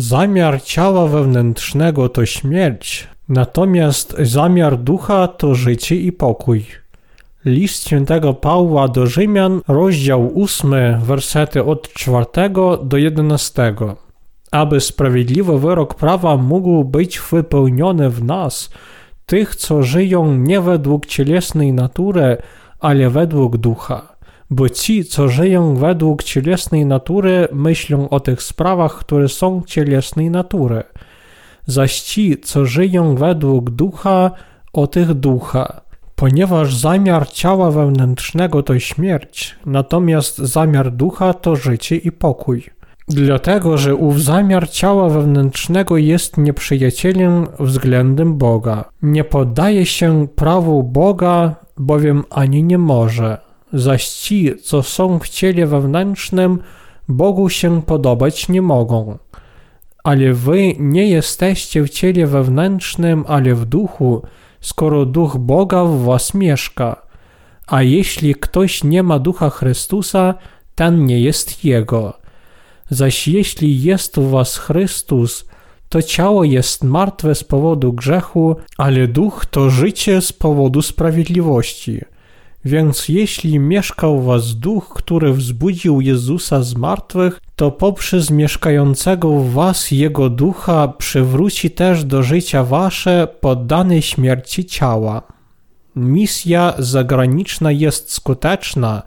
Zamiar 0.00 0.62
ciała 0.62 1.06
wewnętrznego 1.06 2.08
to 2.08 2.26
śmierć, 2.26 3.08
natomiast 3.28 4.16
zamiar 4.18 4.78
ducha 4.78 5.28
to 5.28 5.54
życie 5.54 5.96
i 5.96 6.12
pokój. 6.12 6.66
List 7.44 7.86
świętego 7.86 8.34
Pawła 8.34 8.88
do 8.88 9.06
Rzymian, 9.06 9.60
rozdział 9.68 10.32
8, 10.42 10.70
wersety 11.00 11.64
od 11.64 11.92
4 11.92 12.26
do 12.84 12.96
11. 12.96 13.74
Aby 14.50 14.80
sprawiedliwy 14.80 15.58
wyrok 15.58 15.94
prawa 15.94 16.36
mógł 16.36 16.84
być 16.84 17.20
wypełniony 17.30 18.10
w 18.10 18.24
nas, 18.24 18.70
tych, 19.26 19.56
co 19.56 19.82
żyją 19.82 20.36
nie 20.36 20.60
według 20.60 21.06
cielesnej 21.06 21.72
natury, 21.72 22.36
ale 22.80 23.10
według 23.10 23.56
ducha. 23.56 24.17
Bo 24.50 24.68
ci, 24.68 25.04
co 25.04 25.28
żyją 25.28 25.74
według 25.74 26.22
cielesnej 26.22 26.86
natury, 26.86 27.48
myślą 27.52 28.08
o 28.08 28.20
tych 28.20 28.42
sprawach, 28.42 28.94
które 28.94 29.28
są 29.28 29.62
cielesnej 29.66 30.30
natury. 30.30 30.82
Zaś 31.66 32.00
ci, 32.00 32.38
co 32.40 32.64
żyją 32.64 33.14
według 33.14 33.70
ducha, 33.70 34.30
o 34.72 34.86
tych 34.86 35.14
ducha. 35.14 35.80
Ponieważ 36.16 36.76
zamiar 36.76 37.28
ciała 37.28 37.70
wewnętrznego 37.70 38.62
to 38.62 38.78
śmierć, 38.78 39.56
natomiast 39.66 40.38
zamiar 40.38 40.92
ducha 40.92 41.34
to 41.34 41.56
życie 41.56 41.96
i 41.96 42.12
pokój. 42.12 42.70
Dlatego, 43.08 43.78
że 43.78 43.94
ów 43.94 44.22
zamiar 44.22 44.70
ciała 44.70 45.08
wewnętrznego 45.08 45.96
jest 45.96 46.38
nieprzyjacielem 46.38 47.46
względem 47.60 48.38
Boga. 48.38 48.84
Nie 49.02 49.24
poddaje 49.24 49.86
się 49.86 50.26
prawu 50.36 50.82
Boga, 50.82 51.54
bowiem 51.76 52.24
ani 52.30 52.62
nie 52.62 52.78
może. 52.78 53.47
Zaś 53.72 54.08
ci, 54.08 54.58
co 54.62 54.82
są 54.82 55.18
w 55.18 55.28
ciele 55.28 55.66
wewnętrznym, 55.66 56.58
Bogu 57.08 57.48
się 57.48 57.82
podobać 57.82 58.48
nie 58.48 58.62
mogą. 58.62 59.18
Ale 60.04 60.32
wy 60.34 60.74
nie 60.78 61.06
jesteście 61.08 61.82
w 61.82 61.90
ciele 61.90 62.26
wewnętrznym, 62.26 63.24
ale 63.28 63.54
w 63.54 63.64
duchu, 63.64 64.22
skoro 64.60 65.06
duch 65.06 65.36
Boga 65.36 65.84
w 65.84 66.04
was 66.04 66.34
mieszka. 66.34 67.02
A 67.66 67.82
jeśli 67.82 68.34
ktoś 68.34 68.84
nie 68.84 69.02
ma 69.02 69.18
ducha 69.18 69.50
Chrystusa, 69.50 70.34
ten 70.74 71.06
nie 71.06 71.20
jest 71.20 71.64
jego. 71.64 72.18
Zaś 72.90 73.28
jeśli 73.28 73.82
jest 73.82 74.16
w 74.20 74.30
was 74.30 74.56
Chrystus, 74.56 75.44
to 75.88 76.02
ciało 76.02 76.44
jest 76.44 76.84
martwe 76.84 77.34
z 77.34 77.44
powodu 77.44 77.92
grzechu, 77.92 78.56
ale 78.78 79.08
duch 79.08 79.46
to 79.46 79.70
życie 79.70 80.20
z 80.20 80.32
powodu 80.32 80.82
sprawiedliwości. 80.82 82.00
Więc 82.64 83.08
jeśli 83.08 83.58
mieszkał 83.58 84.22
was 84.22 84.54
duch, 84.54 84.94
który 84.94 85.32
wzbudził 85.32 86.00
Jezusa 86.00 86.62
z 86.62 86.74
martwych, 86.74 87.40
to 87.56 87.70
poprzez 87.70 88.30
mieszkającego 88.30 89.30
w 89.30 89.52
was 89.52 89.90
Jego 89.90 90.30
ducha 90.30 90.88
przywróci 90.88 91.70
też 91.70 92.04
do 92.04 92.22
życia 92.22 92.64
wasze 92.64 93.28
poddane 93.40 94.02
śmierci 94.02 94.64
ciała. 94.64 95.22
Misja 95.96 96.74
zagraniczna 96.78 97.72
jest 97.72 98.12
skuteczna, 98.12 99.02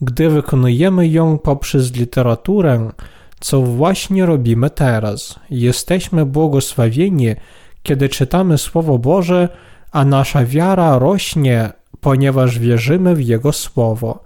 gdy 0.00 0.30
wykonujemy 0.30 1.08
ją 1.08 1.38
poprzez 1.38 1.94
literaturę, 1.94 2.90
co 3.40 3.62
właśnie 3.62 4.26
robimy 4.26 4.70
teraz. 4.70 5.40
Jesteśmy 5.50 6.26
błogosławieni, 6.26 7.34
kiedy 7.82 8.08
czytamy 8.08 8.58
Słowo 8.58 8.98
Boże, 8.98 9.48
a 9.92 10.04
nasza 10.04 10.44
wiara 10.44 10.98
rośnie, 10.98 11.72
ponieważ 12.00 12.58
wierzymy 12.58 13.14
w 13.14 13.24
Jego 13.24 13.52
Słowo. 13.52 14.22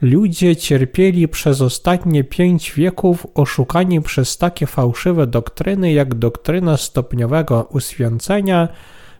Ludzie 0.00 0.56
cierpieli 0.56 1.28
przez 1.28 1.60
ostatnie 1.60 2.24
pięć 2.24 2.72
wieków 2.72 3.26
oszukani 3.34 4.00
przez 4.00 4.38
takie 4.38 4.66
fałszywe 4.66 5.26
doktryny 5.26 5.92
jak 5.92 6.14
doktryna 6.14 6.76
stopniowego 6.76 7.68
uświęcenia, 7.72 8.68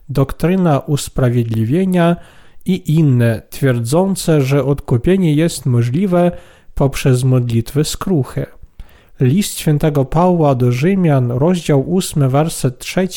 doktryna 0.08 0.78
usprawiedliwienia 0.78 2.16
i 2.64 2.94
inne, 2.94 3.42
twierdzące, 3.50 4.42
że 4.42 4.64
odkupienie 4.64 5.34
jest 5.34 5.66
możliwe 5.66 6.32
poprzez 6.74 7.24
modlitwy 7.24 7.84
skruchy. 7.84 8.46
List 9.20 9.58
świętego 9.58 10.04
Pawła 10.04 10.54
do 10.54 10.72
Rzymian, 10.72 11.30
rozdział 11.30 11.96
8, 11.96 12.28
werset 12.28 12.78
3 12.78 13.08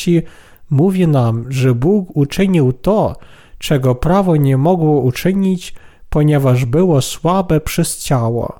mówi 0.70 1.08
nam, 1.08 1.46
że 1.50 1.76
Bóg 1.76 2.18
uczynił 2.18 2.74
to, 2.74 3.16
czego 3.62 3.96
prawo 3.96 4.36
nie 4.36 4.58
mogło 4.58 5.02
uczynić, 5.02 5.74
ponieważ 6.10 6.66
było 6.66 7.02
słabe 7.02 7.62
przez 7.62 8.04
ciało. 8.04 8.60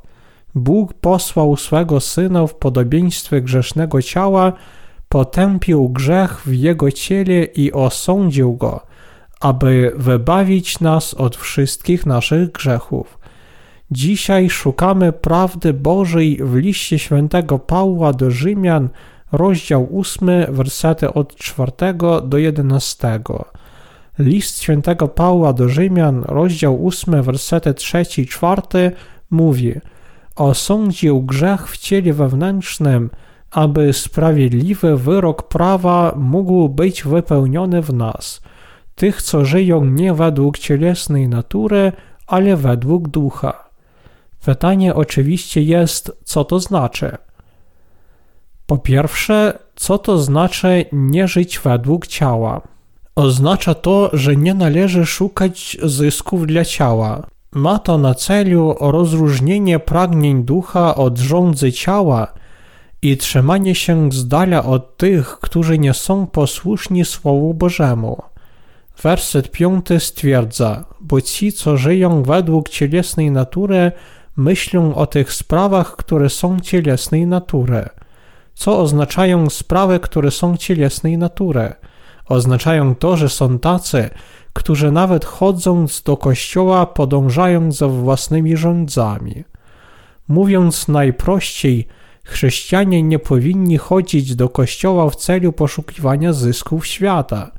Bóg 0.56 0.94
posłał 0.94 1.58
swego 1.58 2.00
Syna 2.00 2.48
w 2.48 2.56
podobieństwie 2.56 3.42
grzesznego 3.42 4.02
ciała, 4.02 4.54
potępił 5.10 5.90
grzech 5.90 6.42
w 6.46 6.54
Jego 6.54 6.92
ciele 6.92 7.44
i 7.44 7.72
osądził 7.72 8.54
Go, 8.54 8.86
aby 9.40 9.94
wybawić 9.96 10.80
nas 10.80 11.14
od 11.14 11.36
wszystkich 11.36 12.06
naszych 12.06 12.52
grzechów. 12.52 13.20
Dzisiaj 13.92 14.50
szukamy 14.50 15.12
prawdy 15.12 15.74
Bożej 15.74 16.40
w 16.44 16.56
liście 16.56 17.00
świętego 17.00 17.60
Pawła 17.60 18.14
do 18.14 18.32
Rzymian, 18.32 18.90
rozdział 19.32 19.90
8, 20.00 20.30
wersety 20.50 21.14
od 21.14 21.36
4 21.36 21.72
do 22.24 22.38
11. 22.38 23.20
List 24.22 24.62
świętego 24.62 25.08
Pawła 25.08 25.54
do 25.54 25.70
Rzymian, 25.70 26.24
rozdział 26.28 26.88
8, 26.88 27.24
wersety 27.24 27.74
3 27.74 28.04
i 28.18 28.26
4 28.26 28.62
mówi 29.30 29.74
Osądził 30.36 31.22
grzech 31.22 31.70
w 31.70 31.78
ciele 31.78 32.14
wewnętrznym, 32.14 33.10
aby 33.52 33.94
sprawiedliwy 33.94 34.98
wyrok 34.98 35.48
prawa 35.48 36.14
mógł 36.18 36.70
być 36.70 37.04
wypełniony 37.04 37.82
w 37.82 37.94
nas, 37.94 38.42
tych, 38.96 39.22
co 39.22 39.46
żyją 39.46 39.86
nie 39.86 40.14
według 40.14 40.58
cielesnej 40.58 41.30
natury, 41.30 41.92
ale 42.28 42.56
według 42.56 43.08
ducha. 43.08 43.70
Pytanie 44.46 44.96
oczywiście 44.96 45.62
jest, 45.62 46.12
co 46.24 46.46
to 46.46 46.60
znaczy. 46.60 47.18
Po 48.66 48.78
pierwsze, 48.78 49.60
co 49.76 49.98
to 49.98 50.18
znaczy 50.18 50.86
nie 50.92 51.28
żyć 51.28 51.60
według 51.60 52.08
ciała? 52.08 52.62
Oznacza 53.22 53.74
to, 53.74 54.10
że 54.14 54.36
nie 54.36 54.54
należy 54.54 55.06
szukać 55.06 55.78
zysków 55.84 56.48
dla 56.48 56.66
ciała. 56.66 57.28
Ma 57.52 57.80
to 57.80 57.98
na 57.98 58.14
celu 58.16 58.76
rozróżnienie 58.80 59.80
pragnień 59.80 60.44
ducha 60.44 60.96
od 60.96 61.18
rządzy 61.18 61.72
ciała 61.72 62.34
i 63.02 63.18
trzymanie 63.18 63.76
się 63.76 64.12
z 64.12 64.28
dala 64.28 64.64
od 64.64 64.98
tych, 64.98 65.28
którzy 65.28 65.80
nie 65.80 65.94
są 65.94 66.28
posłuszni 66.28 67.06
Słowu 67.06 67.54
Bożemu. 67.54 68.22
Werset 69.04 69.52
piąty 69.52 70.00
stwierdza, 70.00 70.86
bo 71.02 71.22
ci, 71.22 71.52
co 71.52 71.78
żyją 71.78 72.24
według 72.24 72.70
cielesnej 72.70 73.32
natury, 73.32 73.92
myślą 74.38 74.96
o 74.96 75.06
tych 75.06 75.34
sprawach, 75.34 75.96
które 75.96 76.30
są 76.30 76.60
cielesnej 76.60 77.28
natury. 77.28 77.90
Co 78.54 78.80
oznaczają 78.80 79.50
sprawy, 79.50 80.00
które 80.00 80.32
są 80.32 80.58
cielesnej 80.58 81.18
natury? 81.18 81.74
Oznaczają 82.30 82.96
to, 82.96 83.18
że 83.18 83.30
są 83.30 83.60
tacy, 83.60 84.10
którzy 84.54 84.92
nawet 84.92 85.26
chodząc 85.26 86.04
do 86.04 86.18
kościoła 86.18 86.86
podążają 86.86 87.72
za 87.72 87.88
własnymi 87.88 88.58
rządzami. 88.58 89.44
Mówiąc 90.28 90.88
najprościej, 90.88 91.88
chrześcijanie 92.24 93.04
nie 93.04 93.20
powinni 93.20 93.78
chodzić 93.78 94.36
do 94.36 94.50
kościoła 94.50 95.10
w 95.10 95.16
celu 95.16 95.54
poszukiwania 95.54 96.34
zysków 96.34 96.88
świata. 96.88 97.52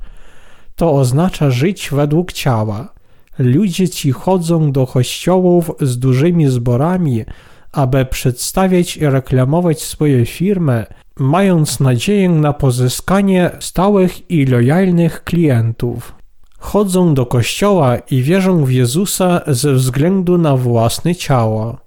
To 0.75 0.93
oznacza 0.93 1.49
żyć 1.51 1.89
według 1.91 2.33
ciała. 2.33 2.93
Ludzie 3.39 3.89
ci 3.89 4.11
chodzą 4.11 4.71
do 4.71 4.87
kościołów 4.87 5.71
z 5.81 5.99
dużymi 5.99 6.47
zborami, 6.47 7.25
aby 7.71 8.05
przedstawiać 8.05 8.97
i 8.97 9.05
reklamować 9.05 9.81
swoje 9.81 10.25
firmy, 10.25 10.85
mając 11.19 11.79
nadzieję 11.79 12.29
na 12.29 12.53
pozyskanie 12.53 13.51
stałych 13.59 14.31
i 14.31 14.45
lojalnych 14.45 15.23
klientów. 15.23 16.15
Chodzą 16.57 17.13
do 17.13 17.25
kościoła 17.25 17.97
i 17.97 18.21
wierzą 18.21 18.65
w 18.65 18.71
Jezusa 18.71 19.41
ze 19.47 19.73
względu 19.73 20.37
na 20.37 20.57
własne 20.57 21.15
ciało. 21.15 21.77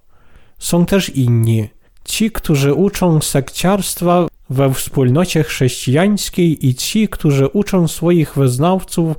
Są 0.59 0.87
też 0.87 1.09
inni, 1.09 1.69
ci, 2.05 2.31
którzy 2.31 2.75
uczą 2.75 3.21
sekciarstwa 3.21 4.27
we 4.51 4.75
wspólnocie 4.75 5.45
chrześcijańskiej 5.45 6.67
i 6.67 6.75
ci, 6.75 7.09
którzy 7.09 7.49
uczą 7.49 7.89
swoich 7.89 8.35
wyznawców 8.35 9.17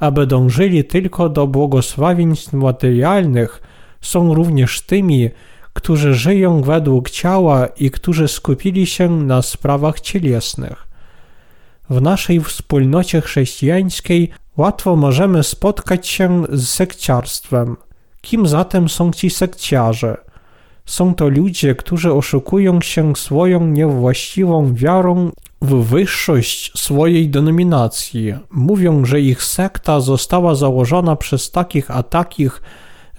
aby 0.00 0.26
dążyli 0.26 0.84
tylko 0.84 1.28
do 1.28 1.46
błogosławieństw 1.46 2.52
materialnych, 2.52 3.62
są 4.00 4.34
również 4.34 4.80
tymi, 4.80 5.30
którzy 5.72 6.14
żyją 6.14 6.62
według 6.62 7.10
ciała 7.10 7.66
i 7.66 7.90
którzy 7.90 8.28
skupili 8.28 8.86
się 8.86 9.10
na 9.10 9.42
sprawach 9.42 10.00
cielesnych. 10.00 10.86
W 11.90 12.02
naszej 12.02 12.40
wspólnocie 12.40 13.20
chrześcijańskiej 13.20 14.30
łatwo 14.56 14.96
możemy 14.96 15.42
spotkać 15.42 16.08
się 16.08 16.42
z 16.52 16.68
sekciarstwem. 16.68 17.76
Kim 18.20 18.46
zatem 18.46 18.88
są 18.88 19.12
ci 19.12 19.30
sekciarze? 19.30 20.16
Są 20.86 21.14
to 21.14 21.28
ludzie, 21.28 21.74
którzy 21.74 22.12
oszukują 22.12 22.80
się 22.80 23.16
swoją 23.16 23.66
niewłaściwą 23.66 24.74
wiarą 24.74 25.30
w 25.62 25.84
wyższość 25.84 26.72
swojej 26.78 27.28
denominacji. 27.28 28.34
Mówią, 28.50 29.04
że 29.04 29.20
ich 29.20 29.42
sekta 29.42 30.00
została 30.00 30.54
założona 30.54 31.16
przez 31.16 31.50
takich 31.50 31.90
a 31.90 32.02
takich, 32.02 32.62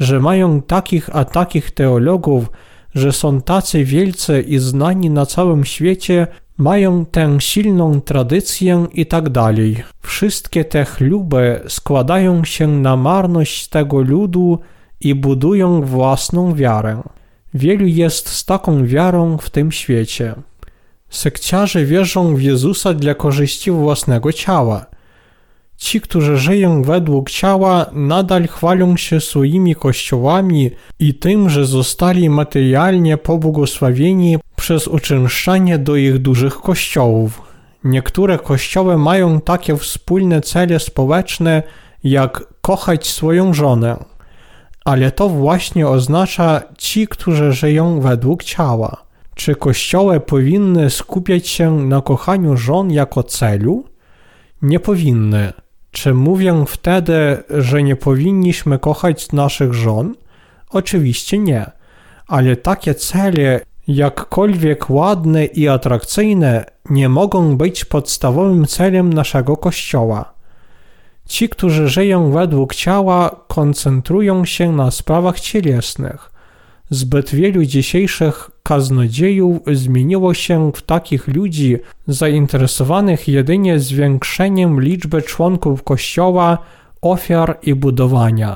że 0.01 0.19
mają 0.19 0.61
takich 0.61 1.15
a 1.15 1.25
takich 1.25 1.71
teologów, 1.71 2.51
że 2.95 3.11
są 3.11 3.41
tacy 3.41 3.83
wielcy 3.85 4.41
i 4.41 4.59
znani 4.59 5.09
na 5.09 5.25
całym 5.25 5.65
świecie, 5.65 6.27
mają 6.57 7.05
tę 7.05 7.37
silną 7.39 8.01
tradycję 8.01 8.87
i 8.93 9.05
tak 9.05 9.29
dalej. 9.29 9.83
Wszystkie 10.01 10.65
te 10.65 10.85
chluby 10.85 11.61
składają 11.67 12.43
się 12.45 12.67
na 12.67 12.95
marność 12.95 13.67
tego 13.67 14.01
ludu 14.01 14.59
i 15.01 15.15
budują 15.15 15.81
własną 15.81 16.55
wiarę. 16.55 17.01
Wielu 17.53 17.85
jest 17.85 18.29
z 18.29 18.45
taką 18.45 18.85
wiarą 18.85 19.37
w 19.37 19.49
tym 19.49 19.71
świecie. 19.71 20.35
Sekciarze 21.09 21.85
wierzą 21.85 22.35
w 22.35 22.41
Jezusa 22.41 22.93
dla 22.93 23.15
korzyści 23.15 23.71
własnego 23.71 24.33
ciała. 24.33 24.85
Ci, 25.81 26.01
którzy 26.01 26.37
żyją 26.37 26.83
według 26.83 27.29
ciała, 27.29 27.85
nadal 27.93 28.47
chwalą 28.47 28.97
się 28.97 29.21
swoimi 29.21 29.75
kościołami 29.75 30.71
i 30.99 31.13
tym, 31.13 31.49
że 31.49 31.65
zostali 31.65 32.29
materialnie 32.29 33.17
pobłogosławieni 33.17 34.37
przez 34.55 34.87
uczęszczanie 34.87 35.77
do 35.77 35.95
ich 35.95 36.17
dużych 36.17 36.55
kościołów. 36.55 37.41
Niektóre 37.83 38.37
kościoły 38.37 38.97
mają 38.97 39.41
takie 39.41 39.77
wspólne 39.77 40.41
cele 40.41 40.79
społeczne, 40.79 41.63
jak 42.03 42.43
kochać 42.61 43.07
swoją 43.07 43.53
żonę. 43.53 43.97
Ale 44.85 45.11
to 45.11 45.29
właśnie 45.29 45.87
oznacza 45.87 46.61
ci, 46.77 47.07
którzy 47.07 47.53
żyją 47.53 47.99
według 47.99 48.43
ciała. 48.43 49.03
Czy 49.35 49.55
kościoły 49.55 50.19
powinny 50.19 50.89
skupiać 50.89 51.47
się 51.47 51.77
na 51.77 52.01
kochaniu 52.01 52.57
żon 52.57 52.91
jako 52.91 53.23
celu? 53.23 53.83
Nie 54.61 54.79
powinny. 54.79 55.53
Czy 55.91 56.13
mówię 56.13 56.63
wtedy, 56.67 57.43
że 57.49 57.83
nie 57.83 57.95
powinniśmy 57.95 58.79
kochać 58.79 59.31
naszych 59.31 59.73
żon? 59.73 60.15
Oczywiście 60.69 61.37
nie. 61.37 61.71
Ale 62.27 62.55
takie 62.55 62.95
cele, 62.95 63.61
jakkolwiek 63.87 64.89
ładne 64.89 65.45
i 65.45 65.67
atrakcyjne, 65.67 66.65
nie 66.89 67.09
mogą 67.09 67.57
być 67.57 67.85
podstawowym 67.85 68.65
celem 68.65 69.13
naszego 69.13 69.57
kościoła. 69.57 70.33
Ci, 71.25 71.49
którzy 71.49 71.87
żyją 71.87 72.31
według 72.31 72.75
ciała, 72.75 73.35
koncentrują 73.47 74.45
się 74.45 74.71
na 74.71 74.91
sprawach 74.91 75.39
cielesnych. 75.39 76.31
Zbyt 76.93 77.29
wielu 77.35 77.65
dzisiejszych 77.65 78.51
kaznodziejów 78.63 79.57
zmieniło 79.71 80.33
się 80.33 80.71
w 80.75 80.81
takich 80.81 81.27
ludzi 81.27 81.77
zainteresowanych 82.07 83.27
jedynie 83.27 83.79
zwiększeniem 83.79 84.81
liczby 84.81 85.21
członków 85.21 85.83
kościoła, 85.83 86.57
ofiar 87.01 87.59
i 87.63 87.75
budowania. 87.75 88.55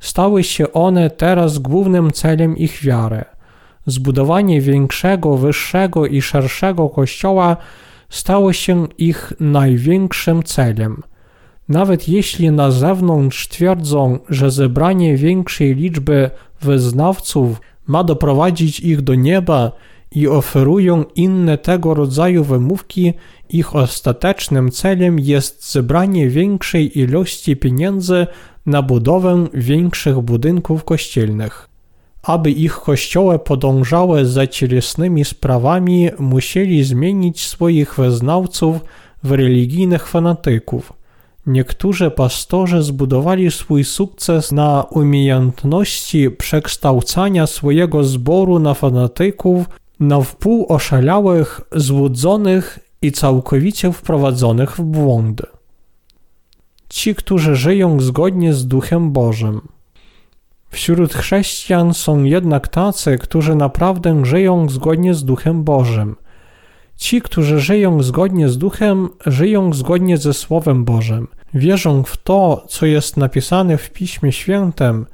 Stały 0.00 0.44
się 0.44 0.72
one 0.72 1.10
teraz 1.10 1.58
głównym 1.58 2.12
celem 2.12 2.56
ich 2.56 2.82
wiary. 2.82 3.24
Zbudowanie 3.86 4.60
większego, 4.60 5.36
wyższego 5.36 6.06
i 6.06 6.22
szerszego 6.22 6.88
kościoła 6.88 7.56
stało 8.08 8.52
się 8.52 8.86
ich 8.98 9.32
największym 9.40 10.42
celem– 10.42 11.02
nawet 11.68 12.08
jeśli 12.08 12.50
na 12.50 12.70
zewnątrz 12.70 13.48
twierdzą, 13.48 14.18
że 14.28 14.50
zebranie 14.50 15.16
większej 15.16 15.74
liczby 15.74 16.30
wyznawców 16.60 17.60
ma 17.86 18.04
doprowadzić 18.04 18.80
ich 18.80 19.00
do 19.00 19.14
nieba 19.14 19.72
i 20.10 20.28
oferują 20.28 21.04
inne 21.14 21.58
tego 21.58 21.94
rodzaju 21.94 22.44
wymówki, 22.44 23.12
ich 23.48 23.76
ostatecznym 23.76 24.70
celem 24.70 25.18
jest 25.18 25.72
zebranie 25.72 26.28
większej 26.28 26.98
ilości 26.98 27.56
pieniędzy 27.56 28.26
na 28.66 28.82
budowę 28.82 29.46
większych 29.54 30.20
budynków 30.20 30.84
kościelnych. 30.84 31.68
Aby 32.22 32.50
ich 32.50 32.74
kościoły 32.74 33.38
podążały 33.38 34.26
za 34.26 34.46
cielesnymi 34.46 35.24
sprawami, 35.24 36.10
musieli 36.18 36.84
zmienić 36.84 37.46
swoich 37.46 37.94
wyznawców 37.94 38.84
w 39.22 39.32
religijnych 39.32 40.06
fanatyków– 40.06 40.92
Niektórzy 41.46 42.10
pastorzy 42.10 42.82
zbudowali 42.82 43.50
swój 43.50 43.84
sukces 43.84 44.52
na 44.52 44.82
umiejętności 44.82 46.30
przekształcania 46.30 47.46
swojego 47.46 48.04
zboru 48.04 48.58
na 48.58 48.74
fanatyków, 48.74 49.66
na 50.00 50.20
wpół 50.20 50.66
oszalałych, 50.68 51.60
złudzonych 51.72 52.78
i 53.02 53.12
całkowicie 53.12 53.92
wprowadzonych 53.92 54.70
w 54.70 54.82
błąd. 54.82 55.42
Ci, 56.88 57.14
którzy 57.14 57.56
żyją 57.56 58.00
zgodnie 58.00 58.54
z 58.54 58.66
Duchem 58.66 59.12
Bożym. 59.12 59.60
Wśród 60.68 61.14
chrześcijan 61.14 61.94
są 61.94 62.24
jednak 62.24 62.68
tacy, 62.68 63.18
którzy 63.18 63.54
naprawdę 63.54 64.24
żyją 64.24 64.68
zgodnie 64.68 65.14
z 65.14 65.24
Duchem 65.24 65.64
Bożym– 65.64 66.16
Ci, 66.96 67.22
którzy 67.22 67.60
żyją 67.60 68.02
zgodnie 68.02 68.48
z 68.48 68.58
duchem, 68.58 69.08
żyją 69.26 69.72
zgodnie 69.72 70.18
ze 70.18 70.34
Słowem 70.34 70.84
Bożym, 70.84 71.28
wierzą 71.54 72.02
w 72.02 72.16
to, 72.16 72.64
co 72.68 72.86
jest 72.86 73.16
napisane 73.16 73.78
w 73.78 73.90
Piśmie 73.90 74.32
Świętym, 74.32 75.06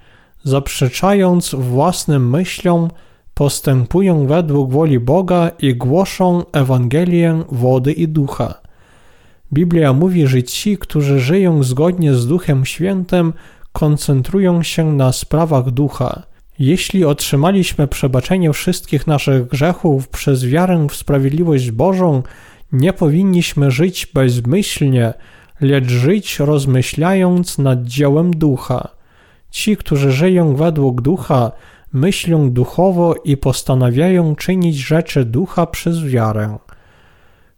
zaprzeczając 0.43 1.55
własnym 1.55 2.31
myślom, 2.31 2.89
postępują 3.35 4.27
według 4.27 4.73
woli 4.73 5.01
Boga 5.01 5.51
i 5.59 5.75
głoszą 5.75 6.45
Ewangelię 6.53 7.43
wody 7.51 7.93
i 7.93 8.09
ducha. 8.09 8.55
Biblia 9.53 9.93
mówi, 9.93 10.27
że 10.27 10.43
ci, 10.43 10.79
którzy 10.79 11.21
żyją 11.21 11.63
zgodnie 11.63 12.15
z 12.15 12.27
Duchem 12.27 12.65
Świętym, 12.65 13.33
koncentrują 13.73 14.63
się 14.63 14.93
na 14.93 15.13
sprawach 15.13 15.71
ducha. 15.71 16.23
Jeśli 16.61 17.05
otrzymaliśmy 17.05 17.89
przebaczenie 17.89 18.53
wszystkich 18.53 19.07
naszych 19.07 19.47
grzechów 19.47 20.09
przez 20.09 20.45
wiarę 20.45 20.87
w 20.91 20.95
sprawiedliwość 20.95 21.71
Bożą, 21.71 22.23
nie 22.73 22.93
powinniśmy 22.93 23.71
żyć 23.71 24.07
bezmyślnie, 24.15 25.15
lecz 25.61 25.89
żyć 25.89 26.39
rozmyślając 26.39 27.59
nad 27.59 27.85
dziełem 27.85 28.31
ducha. 28.31 28.89
Ci, 29.51 29.77
którzy 29.77 30.13
żyją 30.13 30.57
według 30.57 31.01
ducha, 31.03 31.53
myślą 31.93 32.51
duchowo 32.51 33.15
i 33.25 33.37
postanawiają 33.37 34.37
czynić 34.37 34.77
rzeczy 34.77 35.25
ducha 35.25 35.67
przez 35.67 36.05
wiarę. 36.05 36.59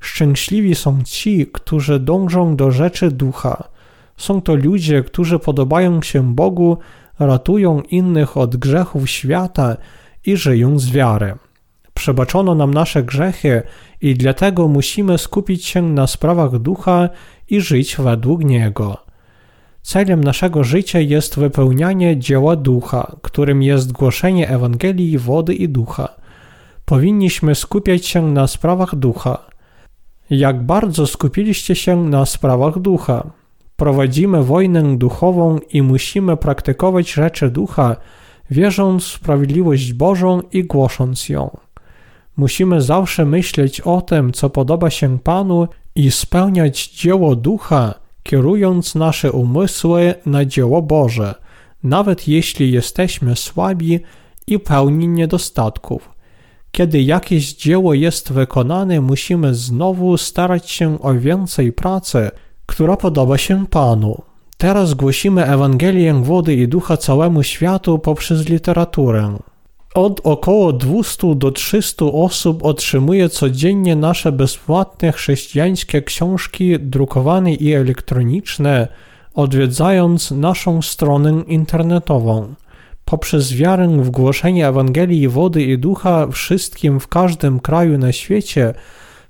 Szczęśliwi 0.00 0.74
są 0.74 0.98
ci, 1.04 1.46
którzy 1.52 2.00
dążą 2.00 2.56
do 2.56 2.70
rzeczy 2.70 3.10
ducha. 3.10 3.68
Są 4.16 4.42
to 4.42 4.54
ludzie, 4.54 5.02
którzy 5.02 5.38
podobają 5.38 6.02
się 6.02 6.34
Bogu 6.34 6.78
ratują 7.26 7.80
innych 7.80 8.36
od 8.36 8.56
grzechów 8.56 9.10
świata 9.10 9.76
i 10.26 10.36
żyją 10.36 10.78
z 10.78 10.90
wiary. 10.90 11.34
Przebaczono 11.94 12.54
nam 12.54 12.74
nasze 12.74 13.02
grzechy 13.02 13.62
i 14.00 14.14
dlatego 14.14 14.68
musimy 14.68 15.18
skupić 15.18 15.64
się 15.64 15.82
na 15.82 16.06
sprawach 16.06 16.58
ducha 16.58 17.08
i 17.50 17.60
żyć 17.60 17.96
według 17.96 18.44
niego. 18.44 18.96
Celem 19.82 20.24
naszego 20.24 20.64
życia 20.64 21.00
jest 21.00 21.38
wypełnianie 21.38 22.18
dzieła 22.18 22.56
ducha, 22.56 23.16
którym 23.22 23.62
jest 23.62 23.92
głoszenie 23.92 24.48
Ewangelii 24.48 25.18
wody 25.18 25.54
i 25.54 25.68
ducha. 25.68 26.08
Powinniśmy 26.84 27.54
skupiać 27.54 28.06
się 28.06 28.22
na 28.22 28.46
sprawach 28.46 28.94
ducha. 28.94 29.38
Jak 30.30 30.62
bardzo 30.62 31.06
skupiliście 31.06 31.74
się 31.74 31.96
na 32.04 32.26
sprawach 32.26 32.78
ducha? 32.78 33.41
Prowadzimy 33.82 34.44
wojnę 34.44 34.96
duchową 34.96 35.58
i 35.72 35.82
musimy 35.82 36.36
praktykować 36.36 37.12
rzeczy 37.12 37.50
ducha, 37.50 37.96
wierząc 38.50 39.04
w 39.04 39.06
sprawiedliwość 39.06 39.92
Bożą 39.92 40.42
i 40.52 40.64
głosząc 40.64 41.28
ją. 41.28 41.56
Musimy 42.36 42.82
zawsze 42.82 43.24
myśleć 43.24 43.80
o 43.80 44.00
tym, 44.00 44.32
co 44.32 44.50
podoba 44.50 44.90
się 44.90 45.18
Panu 45.18 45.68
i 45.94 46.10
spełniać 46.10 46.88
dzieło 46.88 47.36
ducha, 47.36 47.94
kierując 48.22 48.94
nasze 48.94 49.32
umysły 49.32 50.14
na 50.26 50.44
dzieło 50.44 50.82
Boże, 50.82 51.34
nawet 51.82 52.28
jeśli 52.28 52.72
jesteśmy 52.72 53.36
słabi 53.36 54.00
i 54.46 54.58
pełni 54.58 55.08
niedostatków. 55.08 56.10
Kiedy 56.72 57.02
jakieś 57.02 57.54
dzieło 57.54 57.94
jest 57.94 58.32
wykonane, 58.32 59.00
musimy 59.00 59.54
znowu 59.54 60.16
starać 60.16 60.70
się 60.70 61.00
o 61.00 61.14
więcej 61.14 61.72
pracy, 61.72 62.30
która 62.72 62.96
podoba 62.96 63.38
się 63.38 63.66
Panu. 63.66 64.22
Teraz 64.58 64.94
głosimy 64.94 65.46
Ewangelię 65.46 66.14
wody 66.14 66.54
i 66.54 66.68
ducha 66.68 66.96
całemu 66.96 67.42
światu 67.42 67.98
poprzez 67.98 68.48
literaturę. 68.48 69.38
Od 69.94 70.20
około 70.24 70.72
200 70.72 71.34
do 71.34 71.50
300 71.50 72.04
osób 72.04 72.64
otrzymuje 72.64 73.28
codziennie 73.28 73.96
nasze 73.96 74.32
bezpłatne 74.32 75.12
chrześcijańskie 75.12 76.02
książki 76.02 76.80
drukowane 76.80 77.54
i 77.54 77.72
elektroniczne, 77.72 78.88
odwiedzając 79.34 80.30
naszą 80.30 80.82
stronę 80.82 81.42
internetową. 81.46 82.54
Poprzez 83.04 83.54
wiarę 83.54 83.88
w 83.88 84.10
głoszenie 84.10 84.68
Ewangelii 84.68 85.28
wody 85.28 85.62
i 85.62 85.78
ducha 85.78 86.26
wszystkim 86.26 87.00
w 87.00 87.08
każdym 87.08 87.60
kraju 87.60 87.98
na 87.98 88.12
świecie 88.12 88.74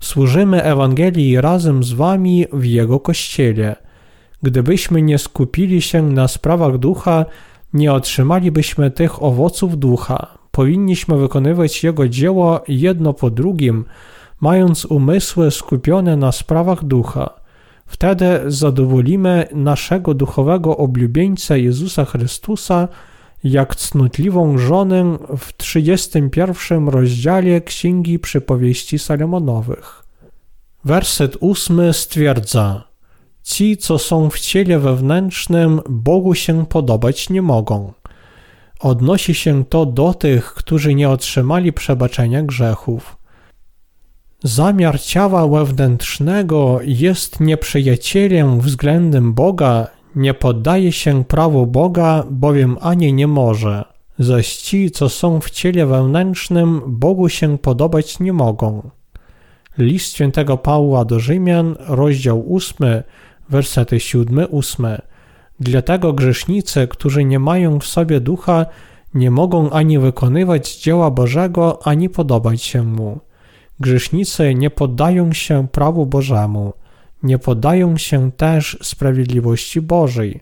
Służymy 0.02 0.62
Ewangelii 0.62 1.40
razem 1.40 1.84
z 1.84 1.92
wami 1.92 2.46
w 2.52 2.64
Jego 2.64 3.00
Kościele. 3.00 3.76
Gdybyśmy 4.42 5.02
nie 5.02 5.18
skupili 5.18 5.82
się 5.82 6.02
na 6.02 6.28
sprawach 6.28 6.78
ducha, 6.78 7.24
nie 7.72 7.92
otrzymalibyśmy 7.92 8.90
tych 8.90 9.22
owoców 9.22 9.78
ducha. 9.78 10.26
Powinniśmy 10.50 11.16
wykonywać 11.16 11.84
Jego 11.84 12.08
dzieło 12.08 12.60
jedno 12.68 13.14
po 13.14 13.30
drugim, 13.30 13.84
mając 14.40 14.84
umysły 14.84 15.50
skupione 15.50 16.16
na 16.16 16.32
sprawach 16.32 16.84
ducha. 16.84 17.30
Wtedy 17.86 18.40
zadowolimy 18.46 19.48
naszego 19.54 20.14
duchowego 20.14 20.76
oblubieńca 20.76 21.56
Jezusa 21.56 22.04
Chrystusa, 22.04 22.88
jak 23.44 23.76
cnotliwą 23.76 24.58
żonę 24.58 25.18
w 25.38 25.52
31 25.56 26.88
rozdziale 26.88 27.60
Księgi 27.60 28.18
Przypowieści 28.18 28.98
Salomonowych. 28.98 30.02
Werset 30.84 31.36
ósmy 31.40 31.92
stwierdza: 31.92 32.84
Ci, 33.42 33.76
co 33.76 33.98
są 33.98 34.30
w 34.30 34.40
ciele 34.40 34.78
wewnętrznym, 34.78 35.80
Bogu 35.88 36.34
się 36.34 36.66
podobać 36.66 37.30
nie 37.30 37.42
mogą. 37.42 37.92
Odnosi 38.80 39.34
się 39.34 39.64
to 39.64 39.86
do 39.86 40.14
tych, 40.14 40.54
którzy 40.54 40.94
nie 40.94 41.08
otrzymali 41.10 41.72
przebaczenia 41.72 42.42
grzechów. 42.42 43.16
Zamiar 44.44 45.00
ciała 45.00 45.48
wewnętrznego 45.48 46.78
jest 46.84 47.40
nieprzyjacielem 47.40 48.60
względem 48.60 49.34
Boga, 49.34 49.86
nie 50.16 50.34
poddaje 50.34 50.92
się 50.92 51.24
prawu 51.24 51.66
Boga, 51.66 52.24
bowiem 52.30 52.76
ani 52.80 53.12
nie 53.12 53.26
może. 53.26 53.84
Zaś 54.18 54.56
ci, 54.56 54.90
co 54.90 55.08
są 55.08 55.40
w 55.40 55.50
ciele 55.50 55.86
wewnętrznym, 55.86 56.82
Bogu 56.86 57.28
się 57.28 57.58
podobać 57.58 58.20
nie 58.20 58.32
mogą. 58.32 58.90
List 59.78 60.14
świętego 60.14 60.56
Pawła 60.56 61.04
do 61.04 61.20
Rzymian, 61.20 61.76
rozdział 61.78 62.46
8, 62.54 63.02
wersety 63.48 63.96
7-8. 63.96 64.98
Dlatego 65.60 66.12
grzesznicy, 66.12 66.88
którzy 66.88 67.24
nie 67.24 67.38
mają 67.38 67.78
w 67.78 67.86
sobie 67.86 68.20
ducha, 68.20 68.66
nie 69.14 69.30
mogą 69.30 69.70
ani 69.70 69.98
wykonywać 69.98 70.76
dzieła 70.76 71.10
Bożego, 71.10 71.86
ani 71.86 72.08
podobać 72.08 72.62
się 72.62 72.82
Mu. 72.82 73.20
Grzesznicy 73.80 74.54
nie 74.54 74.70
poddają 74.70 75.32
się 75.32 75.68
prawu 75.68 76.06
Bożemu, 76.06 76.72
nie 77.22 77.38
poddają 77.38 77.96
się 77.96 78.32
też 78.32 78.78
sprawiedliwości 78.82 79.80
Bożej. 79.80 80.40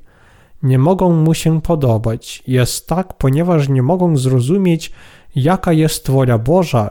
Nie 0.63 0.79
mogą 0.79 1.13
mu 1.13 1.35
się 1.35 1.61
podobać. 1.61 2.43
Jest 2.47 2.87
tak, 2.87 3.15
ponieważ 3.15 3.69
nie 3.69 3.83
mogą 3.83 4.17
zrozumieć, 4.17 4.93
jaka 5.35 5.73
jest 5.73 6.11
wola 6.11 6.39
Boża, 6.39 6.91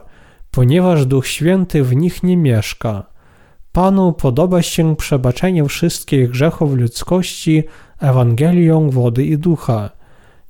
ponieważ 0.50 1.06
Duch 1.06 1.26
Święty 1.26 1.84
w 1.84 1.96
nich 1.96 2.22
nie 2.22 2.36
mieszka. 2.36 3.06
Panu 3.72 4.12
podoba 4.12 4.62
się 4.62 4.96
przebaczenie 4.96 5.64
wszystkich 5.64 6.30
grzechów 6.30 6.74
ludzkości 6.74 7.64
Ewangelią 8.00 8.90
wody 8.90 9.24
i 9.24 9.38
ducha. 9.38 9.90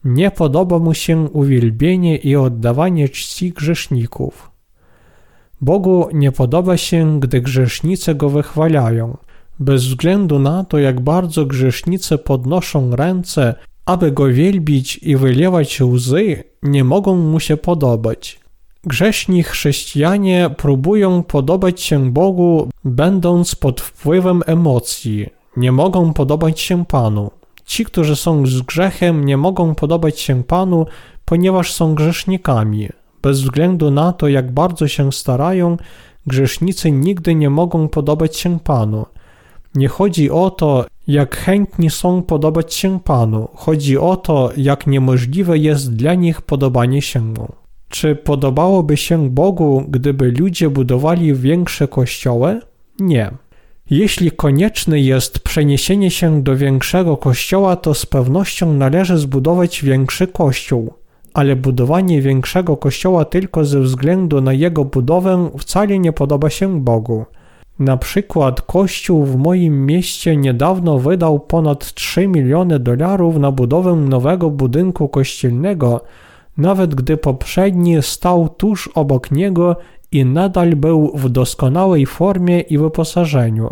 Nie 0.04 0.30
podoba 0.30 0.78
mu 0.78 0.94
się 0.94 1.18
uwielbienie 1.32 2.16
i 2.16 2.36
oddawanie 2.36 3.08
czci 3.08 3.50
grzeszników. 3.50 4.50
Bogu 5.60 6.08
nie 6.12 6.32
podoba 6.32 6.76
się, 6.76 7.20
gdy 7.20 7.40
grzesznicy 7.40 8.14
go 8.14 8.28
wychwalają. 8.28 9.16
Bez 9.60 9.84
względu 9.84 10.38
na 10.38 10.64
to, 10.64 10.78
jak 10.78 11.00
bardzo 11.00 11.46
grzesznicy 11.46 12.18
podnoszą 12.18 12.96
ręce, 12.96 13.54
aby 13.86 14.12
go 14.12 14.26
wielbić 14.26 14.98
i 15.02 15.16
wylewać 15.16 15.80
łzy, 15.80 16.44
nie 16.62 16.84
mogą 16.84 17.16
mu 17.16 17.40
się 17.40 17.56
podobać. 17.56 18.40
Grzeszni 18.84 19.42
chrześcijanie 19.42 20.50
próbują 20.56 21.22
podobać 21.22 21.80
się 21.80 22.10
Bogu, 22.12 22.68
będąc 22.84 23.54
pod 23.54 23.80
wpływem 23.80 24.42
emocji. 24.46 25.26
Nie 25.56 25.72
mogą 25.72 26.12
podobać 26.12 26.60
się 26.60 26.84
Panu. 26.84 27.30
Ci, 27.64 27.84
którzy 27.84 28.16
są 28.16 28.46
z 28.46 28.62
grzechem, 28.62 29.24
nie 29.24 29.36
mogą 29.36 29.74
podobać 29.74 30.20
się 30.20 30.42
Panu, 30.44 30.86
ponieważ 31.24 31.72
są 31.72 31.94
grzesznikami. 31.94 32.88
Bez 33.22 33.40
względu 33.42 33.90
na 33.90 34.12
to, 34.12 34.28
jak 34.28 34.52
bardzo 34.52 34.88
się 34.88 35.12
starają, 35.12 35.76
grzesznicy 36.26 36.90
nigdy 36.90 37.34
nie 37.34 37.50
mogą 37.50 37.88
podobać 37.88 38.36
się 38.36 38.58
Panu. 38.58 39.06
Nie 39.74 39.88
chodzi 39.88 40.30
o 40.30 40.50
to, 40.50 40.86
jak 41.06 41.36
chętni 41.36 41.90
są 41.90 42.22
podobać 42.22 42.74
się 42.74 43.00
Panu, 43.00 43.48
chodzi 43.54 43.98
o 43.98 44.16
to, 44.16 44.50
jak 44.56 44.86
niemożliwe 44.86 45.58
jest 45.58 45.94
dla 45.96 46.14
nich 46.14 46.42
podobanie 46.42 47.02
się 47.02 47.20
Mu. 47.20 47.48
Czy 47.88 48.16
podobałoby 48.16 48.96
się 48.96 49.30
Bogu, 49.30 49.84
gdyby 49.88 50.32
ludzie 50.38 50.70
budowali 50.70 51.34
większe 51.34 51.88
kościoły? 51.88 52.60
Nie. 53.00 53.30
Jeśli 53.90 54.30
konieczne 54.30 55.00
jest 55.00 55.38
przeniesienie 55.38 56.10
się 56.10 56.42
do 56.42 56.56
większego 56.56 57.16
kościoła, 57.16 57.76
to 57.76 57.94
z 57.94 58.06
pewnością 58.06 58.72
należy 58.72 59.18
zbudować 59.18 59.82
większy 59.82 60.26
kościół, 60.26 60.94
ale 61.34 61.56
budowanie 61.56 62.22
większego 62.22 62.76
kościoła 62.76 63.24
tylko 63.24 63.64
ze 63.64 63.80
względu 63.80 64.40
na 64.40 64.52
jego 64.52 64.84
budowę 64.84 65.50
wcale 65.58 65.98
nie 65.98 66.12
podoba 66.12 66.50
się 66.50 66.80
Bogu. 66.80 67.24
Na 67.80 67.96
przykład 67.96 68.62
kościół 68.62 69.24
w 69.24 69.36
moim 69.36 69.86
mieście 69.86 70.36
niedawno 70.36 70.98
wydał 70.98 71.40
ponad 71.40 71.94
3 71.94 72.28
miliony 72.28 72.78
dolarów 72.78 73.36
na 73.36 73.52
budowę 73.52 73.96
nowego 73.96 74.50
budynku 74.50 75.08
kościelnego, 75.08 76.00
nawet 76.56 76.94
gdy 76.94 77.16
poprzedni 77.16 78.02
stał 78.02 78.48
tuż 78.48 78.88
obok 78.94 79.30
niego 79.30 79.76
i 80.12 80.24
nadal 80.24 80.76
był 80.76 81.12
w 81.14 81.28
doskonałej 81.28 82.06
formie 82.06 82.60
i 82.60 82.78
wyposażeniu. 82.78 83.70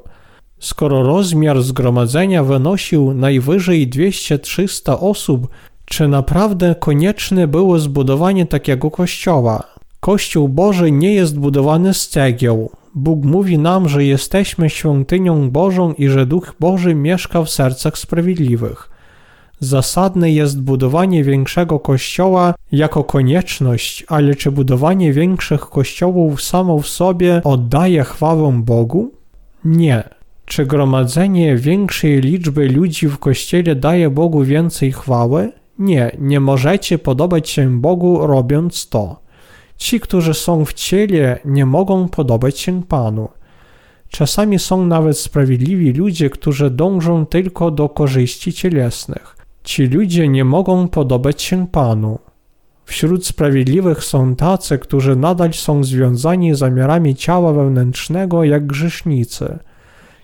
Skoro 0.58 1.02
rozmiar 1.02 1.62
zgromadzenia 1.62 2.44
wynosił 2.44 3.14
najwyżej 3.14 3.88
200-300 3.88 4.96
osób, 5.00 5.48
czy 5.84 6.08
naprawdę 6.08 6.74
konieczne 6.74 7.48
było 7.48 7.78
zbudowanie 7.78 8.46
takiego 8.46 8.90
kościoła? 8.90 9.62
Kościół 10.00 10.48
Boży 10.48 10.90
nie 10.90 11.14
jest 11.14 11.38
budowany 11.38 11.94
z 11.94 12.08
cegieł. 12.08 12.70
Bóg 12.94 13.24
mówi 13.24 13.58
nam, 13.58 13.88
że 13.88 14.04
jesteśmy 14.04 14.70
świątynią 14.70 15.50
Bożą 15.50 15.92
i 15.92 16.08
że 16.08 16.26
Duch 16.26 16.54
Boży 16.60 16.94
mieszka 16.94 17.42
w 17.42 17.50
sercach 17.50 17.98
sprawiedliwych. 17.98 18.90
Zasadne 19.60 20.30
jest 20.30 20.62
budowanie 20.62 21.24
większego 21.24 21.80
kościoła 21.80 22.54
jako 22.72 23.04
konieczność, 23.04 24.04
ale 24.08 24.34
czy 24.34 24.50
budowanie 24.50 25.12
większych 25.12 25.60
kościołów 25.60 26.42
samo 26.42 26.78
w 26.78 26.88
sobie 26.88 27.40
oddaje 27.44 28.04
chwałę 28.04 28.60
Bogu? 28.64 29.12
Nie. 29.64 30.02
Czy 30.44 30.66
gromadzenie 30.66 31.56
większej 31.56 32.20
liczby 32.20 32.68
ludzi 32.68 33.08
w 33.08 33.18
kościele 33.18 33.74
daje 33.74 34.10
Bogu 34.10 34.44
więcej 34.44 34.92
chwały? 34.92 35.52
Nie, 35.78 36.10
nie 36.18 36.40
możecie 36.40 36.98
podobać 36.98 37.48
się 37.48 37.80
Bogu 37.80 38.26
robiąc 38.26 38.88
to. 38.88 39.27
Ci, 39.78 40.00
którzy 40.00 40.34
są 40.34 40.64
w 40.64 40.72
ciele, 40.72 41.38
nie 41.44 41.66
mogą 41.66 42.08
podobać 42.08 42.58
się 42.58 42.82
Panu. 42.82 43.28
Czasami 44.08 44.58
są 44.58 44.86
nawet 44.86 45.18
sprawiedliwi 45.18 45.92
ludzie, 45.92 46.30
którzy 46.30 46.70
dążą 46.70 47.26
tylko 47.26 47.70
do 47.70 47.88
korzyści 47.88 48.52
cielesnych. 48.52 49.36
Ci 49.64 49.86
ludzie 49.86 50.28
nie 50.28 50.44
mogą 50.44 50.88
podobać 50.88 51.42
się 51.42 51.66
Panu. 51.66 52.18
Wśród 52.84 53.26
sprawiedliwych 53.26 54.04
są 54.04 54.36
tacy, 54.36 54.78
którzy 54.78 55.16
nadal 55.16 55.52
są 55.52 55.84
związani 55.84 56.54
zamiarami 56.54 57.14
ciała 57.14 57.52
wewnętrznego 57.52 58.44
jak 58.44 58.66
grzesznicy. 58.66 59.58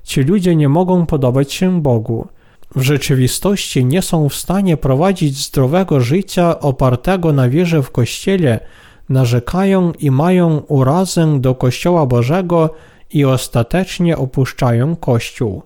Ci 0.03 0.23
ludzie 0.23 0.57
nie 0.57 0.69
mogą 0.69 1.07
podobać 1.07 1.53
się 1.53 1.83
Bogu. 1.83 2.29
W 2.75 2.83
rzeczywistości 2.83 3.85
nie 3.85 4.03
są 4.03 4.29
w 4.29 4.35
stanie 4.35 4.77
prowadzić 4.77 5.37
zdrowego 5.37 6.01
życia 6.01 6.61
opartego 6.61 7.33
na 7.33 7.49
wierze 7.49 7.83
w 7.83 7.91
Kościele, 7.91 8.61
narzekają 9.09 9.93
i 9.93 10.11
mają 10.11 10.59
urazę 10.59 11.41
do 11.41 11.55
Kościoła 11.55 12.07
Bożego 12.07 12.71
i 13.13 13.25
ostatecznie 13.25 14.17
opuszczają 14.17 14.97
Kościół. 14.97 15.63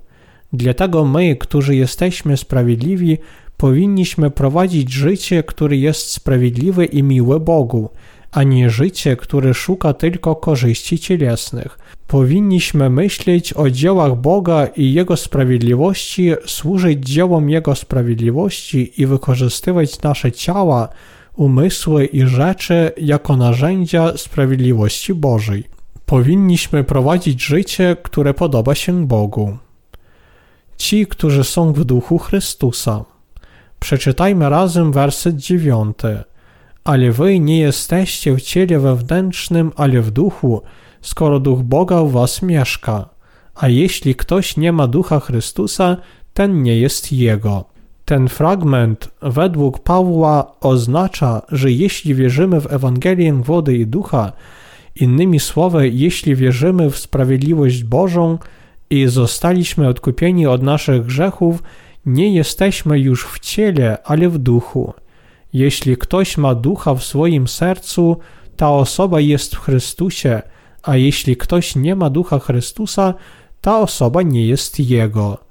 Dlatego 0.52 1.04
my, 1.04 1.36
którzy 1.36 1.76
jesteśmy 1.76 2.36
sprawiedliwi, 2.36 3.18
powinniśmy 3.56 4.30
prowadzić 4.30 4.92
życie, 4.92 5.42
które 5.42 5.76
jest 5.76 6.10
sprawiedliwe 6.10 6.84
i 6.84 7.02
miłe 7.02 7.40
Bogu, 7.40 7.90
a 8.32 8.42
nie 8.42 8.70
życie, 8.70 9.16
które 9.16 9.54
szuka 9.54 9.92
tylko 9.92 10.36
korzyści 10.36 10.98
cielesnych. 10.98 11.78
Powinniśmy 12.06 12.90
myśleć 12.90 13.52
o 13.52 13.70
dziełach 13.70 14.16
Boga 14.16 14.66
i 14.66 14.92
Jego 14.92 15.16
sprawiedliwości, 15.16 16.32
służyć 16.46 17.06
dziełom 17.06 17.50
Jego 17.50 17.74
sprawiedliwości 17.74 18.92
i 19.02 19.06
wykorzystywać 19.06 20.02
nasze 20.02 20.32
ciała, 20.32 20.88
umysły 21.38 22.04
i 22.04 22.26
rzeczy 22.26 22.90
jako 22.96 23.36
narzędzia 23.36 24.16
sprawiedliwości 24.16 25.14
Bożej. 25.14 25.64
Powinniśmy 26.06 26.84
prowadzić 26.84 27.42
życie, 27.42 27.96
które 28.02 28.34
podoba 28.34 28.74
się 28.74 29.06
Bogu. 29.06 29.58
Ci, 30.76 31.06
którzy 31.06 31.44
są 31.44 31.72
w 31.72 31.84
duchu 31.84 32.18
Chrystusa. 32.18 33.04
Przeczytajmy 33.80 34.48
razem 34.48 34.92
werset 34.92 35.36
dziewiąty. 35.36 36.22
Ale 36.84 37.12
wy 37.12 37.40
nie 37.40 37.58
jesteście 37.58 38.36
w 38.36 38.42
ciele 38.42 38.78
wewnętrznym, 38.78 39.72
ale 39.76 40.00
w 40.02 40.10
duchu, 40.10 40.62
skoro 41.02 41.40
Duch 41.40 41.62
Boga 41.62 42.02
w 42.02 42.10
was 42.10 42.42
mieszka. 42.42 43.08
A 43.54 43.68
jeśli 43.68 44.14
ktoś 44.14 44.56
nie 44.56 44.72
ma 44.72 44.86
Ducha 44.86 45.20
Chrystusa, 45.20 45.96
ten 46.34 46.62
nie 46.62 46.76
jest 46.76 47.12
Jego. 47.12 47.77
Ten 48.08 48.28
fragment 48.28 49.10
według 49.22 49.78
Pawła 49.78 50.54
oznacza, 50.60 51.42
że 51.48 51.72
jeśli 51.72 52.14
wierzymy 52.14 52.60
w 52.60 52.72
Ewangelię 52.72 53.32
wody 53.42 53.76
i 53.76 53.86
ducha, 53.86 54.32
innymi 54.96 55.40
słowy, 55.40 55.88
jeśli 55.88 56.36
wierzymy 56.36 56.90
w 56.90 56.98
sprawiedliwość 56.98 57.84
Bożą 57.84 58.38
i 58.90 59.06
zostaliśmy 59.06 59.88
odkupieni 59.88 60.46
od 60.46 60.62
naszych 60.62 61.06
grzechów, 61.06 61.62
nie 62.06 62.34
jesteśmy 62.34 63.00
już 63.00 63.26
w 63.26 63.38
ciele, 63.38 63.98
ale 64.04 64.28
w 64.28 64.38
duchu. 64.38 64.94
Jeśli 65.52 65.96
ktoś 65.96 66.38
ma 66.38 66.54
ducha 66.54 66.94
w 66.94 67.04
swoim 67.04 67.48
sercu, 67.48 68.16
ta 68.56 68.70
osoba 68.70 69.20
jest 69.20 69.56
w 69.56 69.60
Chrystusie, 69.60 70.42
a 70.82 70.96
jeśli 70.96 71.36
ktoś 71.36 71.76
nie 71.76 71.96
ma 71.96 72.10
ducha 72.10 72.38
Chrystusa, 72.38 73.14
ta 73.60 73.78
osoba 73.78 74.22
nie 74.22 74.46
jest 74.46 74.80
jego. 74.80 75.47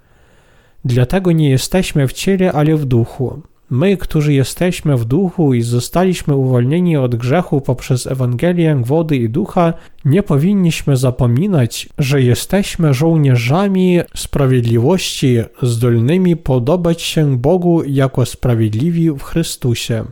Dlatego 0.88 1.32
nie 1.32 1.50
jesteśmy 1.50 2.08
w 2.08 2.14
ciele, 2.14 2.52
ale 2.52 2.76
w 2.76 2.86
duchu. 2.86 3.42
My, 3.70 3.98
którzy 3.98 4.34
jesteśmy 4.34 4.98
w 4.98 5.06
duchu 5.06 5.54
i 5.54 5.62
zostaliśmy 5.62 6.36
uwolnieni 6.36 6.98
od 6.98 7.16
grzechu 7.16 7.62
poprzez 7.62 8.08
Ewangelię 8.08 8.82
wody 8.84 9.18
i 9.18 9.30
ducha, 9.30 9.74
nie 10.06 10.24
powinniśmy 10.24 10.98
zapominać, 10.98 11.90
że 11.98 12.22
jesteśmy 12.22 12.94
żołnierzami 12.94 14.00
sprawiedliwości, 14.16 15.38
zdolnymi 15.62 16.36
podobać 16.36 17.02
się 17.02 17.38
Bogu 17.38 17.84
jako 17.84 18.26
sprawiedliwi 18.26 19.12
w 19.12 19.24
Chrystusie. 19.24 20.06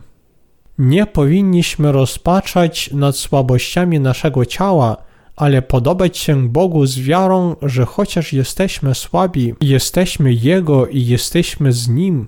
Nie 0.78 1.06
powinniśmy 1.06 1.92
rozpaczać 1.92 2.90
nad 2.92 3.16
słabościami 3.16 4.00
naszego 4.00 4.44
ciała, 4.44 5.05
ale 5.36 5.62
podobać 5.62 6.18
się 6.18 6.48
Bogu 6.48 6.86
z 6.86 6.98
wiarą, 6.98 7.56
że 7.62 7.84
chociaż 7.84 8.32
jesteśmy 8.32 8.94
słabi, 8.94 9.54
jesteśmy 9.60 10.32
Jego 10.32 10.86
i 10.86 11.06
jesteśmy 11.06 11.72
z 11.72 11.88
Nim, 11.88 12.26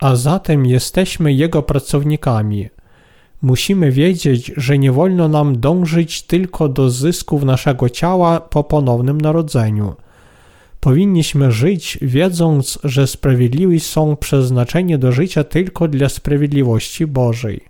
a 0.00 0.16
zatem 0.16 0.66
jesteśmy 0.66 1.32
Jego 1.32 1.62
pracownikami. 1.62 2.68
Musimy 3.42 3.92
wiedzieć, 3.92 4.52
że 4.56 4.78
nie 4.78 4.92
wolno 4.92 5.28
nam 5.28 5.60
dążyć 5.60 6.22
tylko 6.22 6.68
do 6.68 6.90
zysków 6.90 7.44
naszego 7.44 7.88
ciała 7.88 8.40
po 8.40 8.64
ponownym 8.64 9.20
narodzeniu. 9.20 9.94
Powinniśmy 10.80 11.52
żyć, 11.52 11.98
wiedząc, 12.02 12.78
że 12.84 13.06
sprawiedliwi 13.06 13.80
są 13.80 14.16
przeznaczeni 14.16 14.98
do 14.98 15.12
życia 15.12 15.44
tylko 15.44 15.88
dla 15.88 16.08
sprawiedliwości 16.08 17.06
Bożej. 17.06 17.60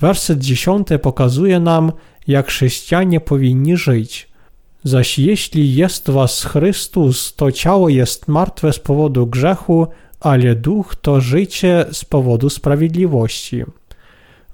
Werset 0.00 0.38
dziesiąty 0.38 0.98
pokazuje 0.98 1.60
nam, 1.60 1.92
jak 2.28 2.46
chrześcijanie 2.46 3.20
powinni 3.20 3.76
żyć. 3.76 4.28
Zaś 4.84 5.18
jeśli 5.18 5.74
jest 5.74 6.10
was 6.10 6.44
Chrystus, 6.44 7.34
to 7.34 7.52
ciało 7.52 7.88
jest 7.88 8.28
martwe 8.28 8.72
z 8.72 8.78
powodu 8.78 9.26
grzechu, 9.26 9.86
ale 10.20 10.54
duch 10.54 10.96
to 10.96 11.20
życie 11.20 11.84
z 11.92 12.04
powodu 12.04 12.50
sprawiedliwości. 12.50 13.64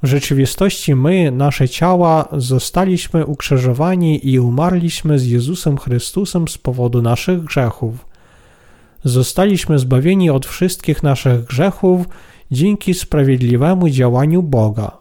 W 0.03 0.07
rzeczywistości 0.07 0.95
my, 0.95 1.31
nasze 1.31 1.69
ciała, 1.69 2.29
zostaliśmy 2.33 3.27
ukrzyżowani 3.27 4.29
i 4.29 4.41
umarliśmy 4.41 5.19
z 5.19 5.27
Jezusem 5.27 5.79
Chrystusem 5.79 6.49
z 6.49 6.59
powodu 6.59 7.03
naszych 7.03 7.45
grzechów. 7.45 8.07
Zostaliśmy 9.05 9.79
zbawieni 9.79 10.31
od 10.31 10.47
wszystkich 10.47 11.03
naszych 11.03 11.45
grzechów 11.45 12.07
dzięki 12.51 12.95
sprawiedliwemu 12.95 13.89
działaniu 13.89 14.43
Boga. 14.43 14.99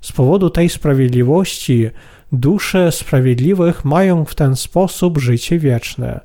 Z 0.00 0.12
powodu 0.12 0.50
tej 0.50 0.68
sprawiedliwości 0.68 1.90
dusze 2.32 2.92
sprawiedliwych 2.92 3.84
mają 3.84 4.24
w 4.24 4.34
ten 4.34 4.56
sposób 4.56 5.18
życie 5.18 5.58
wieczne. 5.58 6.20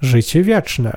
Życie 0.00 0.42
wieczne. 0.42 0.96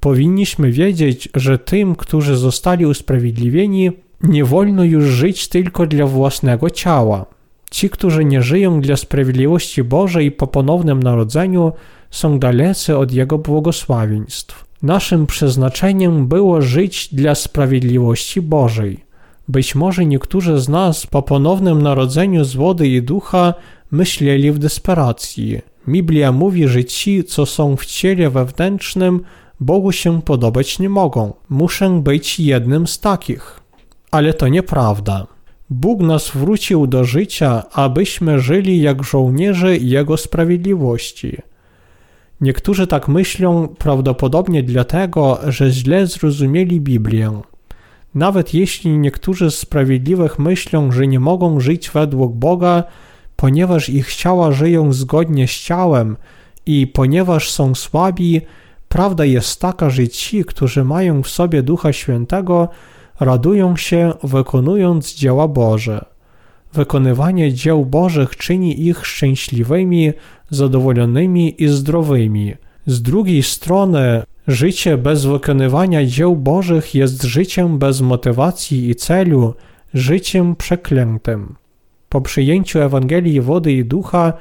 Powinniśmy 0.00 0.72
wiedzieć, 0.72 1.28
że 1.34 1.58
tym, 1.58 1.96
którzy 1.96 2.36
zostali 2.36 2.86
usprawiedliwieni, 2.86 3.90
nie 4.22 4.44
wolno 4.44 4.84
już 4.84 5.04
żyć 5.04 5.48
tylko 5.48 5.86
dla 5.86 6.06
własnego 6.06 6.70
ciała. 6.70 7.26
Ci, 7.70 7.90
którzy 7.90 8.24
nie 8.24 8.42
żyją 8.42 8.80
dla 8.80 8.96
sprawiedliwości 8.96 9.84
Bożej 9.84 10.32
po 10.32 10.46
ponownym 10.46 11.02
narodzeniu, 11.02 11.72
są 12.10 12.38
dalecy 12.38 12.96
od 12.96 13.12
Jego 13.12 13.38
błogosławieństw. 13.38 14.64
Naszym 14.82 15.26
przeznaczeniem 15.26 16.26
było 16.26 16.62
żyć 16.62 17.14
dla 17.14 17.34
sprawiedliwości 17.34 18.42
Bożej. 18.42 19.06
Być 19.48 19.74
może 19.74 20.06
niektórzy 20.06 20.60
z 20.60 20.68
nas 20.68 21.06
po 21.06 21.22
ponownym 21.22 21.82
narodzeniu 21.82 22.44
z 22.44 22.54
wody 22.54 22.88
i 22.88 23.02
ducha 23.02 23.54
myśleli 23.90 24.52
w 24.52 24.58
desperacji. 24.58 25.60
Biblia 25.88 26.32
mówi, 26.32 26.68
że 26.68 26.84
ci, 26.84 27.24
co 27.24 27.46
są 27.46 27.76
w 27.76 27.86
ciele 27.86 28.30
wewnętrznym, 28.30 29.20
Bogu 29.60 29.92
się 29.92 30.22
podobać 30.22 30.78
nie 30.78 30.88
mogą. 30.88 31.32
Muszę 31.48 32.00
być 32.02 32.40
jednym 32.40 32.86
z 32.86 33.00
takich. 33.00 33.60
Ale 34.10 34.34
to 34.34 34.48
nieprawda. 34.48 35.26
Bóg 35.70 36.00
nas 36.00 36.30
wrócił 36.30 36.86
do 36.86 37.04
życia, 37.04 37.62
abyśmy 37.72 38.40
żyli 38.40 38.80
jak 38.80 39.02
żołnierze 39.02 39.76
Jego 39.76 40.16
sprawiedliwości. 40.16 41.36
Niektórzy 42.40 42.86
tak 42.86 43.08
myślą 43.08 43.68
prawdopodobnie 43.68 44.62
dlatego, 44.62 45.38
że 45.46 45.70
źle 45.70 46.06
zrozumieli 46.06 46.80
Biblię. 46.80 47.40
Nawet 48.14 48.54
jeśli 48.54 48.98
niektórzy 48.98 49.50
z 49.50 49.58
sprawiedliwych 49.58 50.38
myślą, 50.38 50.92
że 50.92 51.06
nie 51.06 51.20
mogą 51.20 51.60
żyć 51.60 51.90
według 51.90 52.34
Boga, 52.34 52.84
ponieważ 53.36 53.88
ich 53.88 54.14
ciała 54.14 54.52
żyją 54.52 54.92
zgodnie 54.92 55.48
z 55.48 55.50
ciałem 55.50 56.16
i 56.66 56.86
ponieważ 56.86 57.50
są 57.50 57.74
słabi, 57.74 58.40
prawda 58.88 59.24
jest 59.24 59.60
taka, 59.60 59.90
że 59.90 60.08
ci, 60.08 60.44
którzy 60.44 60.84
mają 60.84 61.22
w 61.22 61.28
sobie 61.28 61.62
Ducha 61.62 61.92
Świętego, 61.92 62.68
radują 63.20 63.76
się 63.76 64.12
wykonując 64.22 65.14
dzieła 65.14 65.48
Boże. 65.48 66.04
Wykonywanie 66.72 67.52
dzieł 67.52 67.86
Bożych 67.86 68.36
czyni 68.36 68.86
ich 68.86 69.06
szczęśliwymi, 69.06 70.12
zadowolonymi 70.50 71.62
i 71.62 71.68
zdrowymi. 71.68 72.54
Z 72.86 73.02
drugiej 73.02 73.42
strony, 73.42 74.22
życie 74.48 74.98
bez 74.98 75.24
wykonywania 75.24 76.06
dzieł 76.06 76.36
Bożych 76.36 76.94
jest 76.94 77.22
życiem 77.22 77.78
bez 77.78 78.00
motywacji 78.00 78.90
i 78.90 78.94
celu, 78.94 79.54
życiem 79.94 80.56
przeklętym. 80.56 81.54
Po 82.08 82.20
przyjęciu 82.20 82.80
Ewangelii 82.80 83.40
wody 83.40 83.72
i 83.72 83.84
ducha 83.84 84.32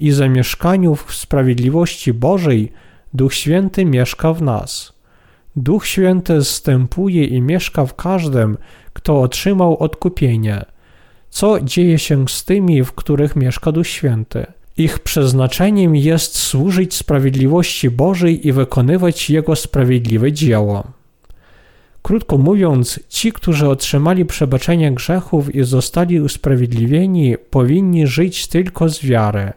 i 0.00 0.10
zamieszkaniu 0.10 0.94
w 0.94 1.14
sprawiedliwości 1.14 2.12
Bożej, 2.12 2.72
Duch 3.14 3.34
Święty 3.34 3.84
mieszka 3.84 4.32
w 4.32 4.42
nas. 4.42 4.92
Duch 5.56 5.86
Święty 5.86 6.44
zstępuje 6.44 7.24
i 7.24 7.40
mieszka 7.40 7.86
w 7.86 7.94
każdym, 7.94 8.58
kto 8.92 9.20
otrzymał 9.20 9.76
odkupienie. 9.78 10.64
Co 11.30 11.60
dzieje 11.60 11.98
się 11.98 12.28
z 12.28 12.44
tymi, 12.44 12.84
w 12.84 12.92
których 12.92 13.36
mieszka 13.36 13.72
Duch 13.72 13.86
Święty? 13.86 14.46
Ich 14.76 14.98
przeznaczeniem 14.98 15.96
jest 15.96 16.38
służyć 16.38 16.94
sprawiedliwości 16.94 17.90
Bożej 17.90 18.46
i 18.46 18.52
wykonywać 18.52 19.30
Jego 19.30 19.56
sprawiedliwe 19.56 20.32
dzieło. 20.32 21.01
Krótko 22.02 22.38
mówiąc, 22.38 23.00
ci, 23.08 23.32
którzy 23.32 23.68
otrzymali 23.68 24.24
przebaczenie 24.24 24.92
grzechów 24.92 25.54
i 25.54 25.64
zostali 25.64 26.20
usprawiedliwieni, 26.20 27.36
powinni 27.50 28.06
żyć 28.06 28.46
tylko 28.46 28.88
z 28.88 29.04
wiary. 29.04 29.52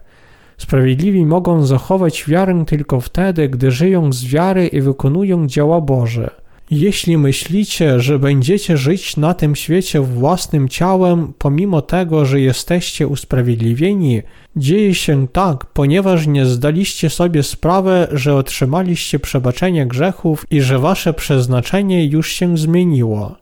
Sprawiedliwi 0.58 1.26
mogą 1.26 1.66
zachować 1.66 2.26
wiarę 2.28 2.64
tylko 2.68 3.02
wtedy, 3.02 3.50
gdy 3.50 3.72
żyją 3.72 4.14
z 4.14 4.26
wiary 4.26 4.68
i 4.68 4.82
wykonują 4.82 5.48
dzieła 5.48 5.82
Boże. 5.82 6.45
Jeśli 6.72 7.18
myślicie, 7.18 8.00
że 8.00 8.20
będziecie 8.20 8.78
żyć 8.78 9.18
na 9.18 9.34
tym 9.34 9.56
świecie 9.56 10.02
własnym 10.02 10.70
ciałem, 10.70 11.34
pomimo 11.38 11.82
tego, 11.82 12.26
że 12.26 12.42
jesteście 12.42 13.08
usprawiedliwieni, 13.08 14.22
dzieje 14.56 14.96
się 14.96 15.28
tak, 15.28 15.66
ponieważ 15.66 16.28
nie 16.28 16.46
zdaliście 16.46 17.10
sobie 17.10 17.44
sprawy, 17.44 18.08
że 18.12 18.36
otrzymaliście 18.36 19.20
przebaczenie 19.20 19.86
grzechów 19.86 20.46
i 20.52 20.62
że 20.62 20.80
wasze 20.80 21.14
przeznaczenie 21.14 22.06
już 22.06 22.32
się 22.32 22.58
zmieniło. 22.58 23.36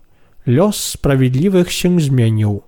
Los 0.46 0.84
sprawiedliwych 0.84 1.72
się 1.72 2.02
zmienił. 2.02 2.62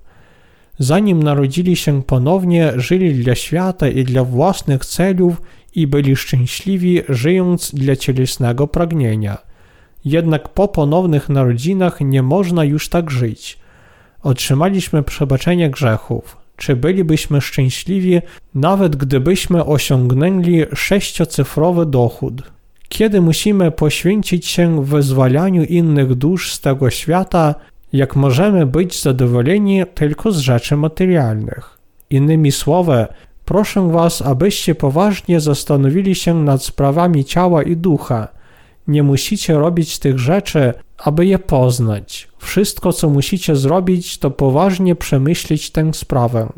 Zanim 0.79 1.23
narodzili 1.23 1.75
się 1.75 2.03
ponownie, 2.03 2.73
żyli 2.75 3.13
dla 3.23 3.35
świata 3.35 3.87
i 3.87 4.03
dla 4.03 4.23
własnych 4.23 4.85
celów 4.85 5.41
i 5.75 5.87
byli 5.87 6.15
szczęśliwi, 6.15 7.01
żyjąc 7.09 7.75
dla 7.75 7.95
cielesnego 7.95 8.67
pragnienia. 8.67 9.54
Jednak 10.05 10.49
po 10.49 10.67
ponownych 10.67 11.29
narodzinach 11.29 12.01
nie 12.01 12.23
można 12.23 12.63
już 12.63 12.89
tak 12.89 13.11
żyć. 13.11 13.59
Otrzymaliśmy 14.23 15.03
przebaczenie 15.03 15.69
grzechów. 15.69 16.37
Czy 16.57 16.75
bylibyśmy 16.75 17.41
szczęśliwi, 17.41 18.21
nawet 18.55 18.95
gdybyśmy 18.95 19.65
osiągnęli 19.65 20.65
sześciocyfrowy 20.75 21.85
dochód? 21.85 22.43
Kiedy 22.89 23.21
musimy 23.21 23.71
poświęcić 23.71 24.45
się 24.45 24.85
wyzwalaniu 24.85 25.63
innych 25.63 26.15
dusz 26.15 26.51
z 26.51 26.59
tego 26.61 26.89
świata, 26.89 27.55
jak 27.93 28.15
możemy 28.15 28.65
być 28.65 29.01
zadowoleni 29.01 29.83
tylko 29.93 30.31
z 30.31 30.37
rzeczy 30.37 30.77
materialnych? 30.77 31.77
Innymi 32.09 32.51
słowy, 32.51 33.07
Proszę 33.45 33.91
Was, 33.91 34.21
abyście 34.21 34.75
poważnie 34.75 35.39
zastanowili 35.39 36.15
się 36.15 36.33
nad 36.33 36.63
sprawami 36.63 37.25
ciała 37.25 37.63
i 37.63 37.77
ducha. 37.77 38.27
Nie 38.87 39.03
musicie 39.03 39.53
robić 39.53 39.99
tych 39.99 40.19
rzeczy, 40.19 40.73
aby 40.97 41.25
je 41.25 41.39
poznać. 41.39 42.27
Wszystko, 42.37 42.93
co 42.93 43.09
musicie 43.09 43.55
zrobić, 43.55 44.17
to 44.17 44.31
poważnie 44.31 44.95
przemyśleć 44.95 45.71
tę 45.71 45.93
sprawę. 45.93 46.49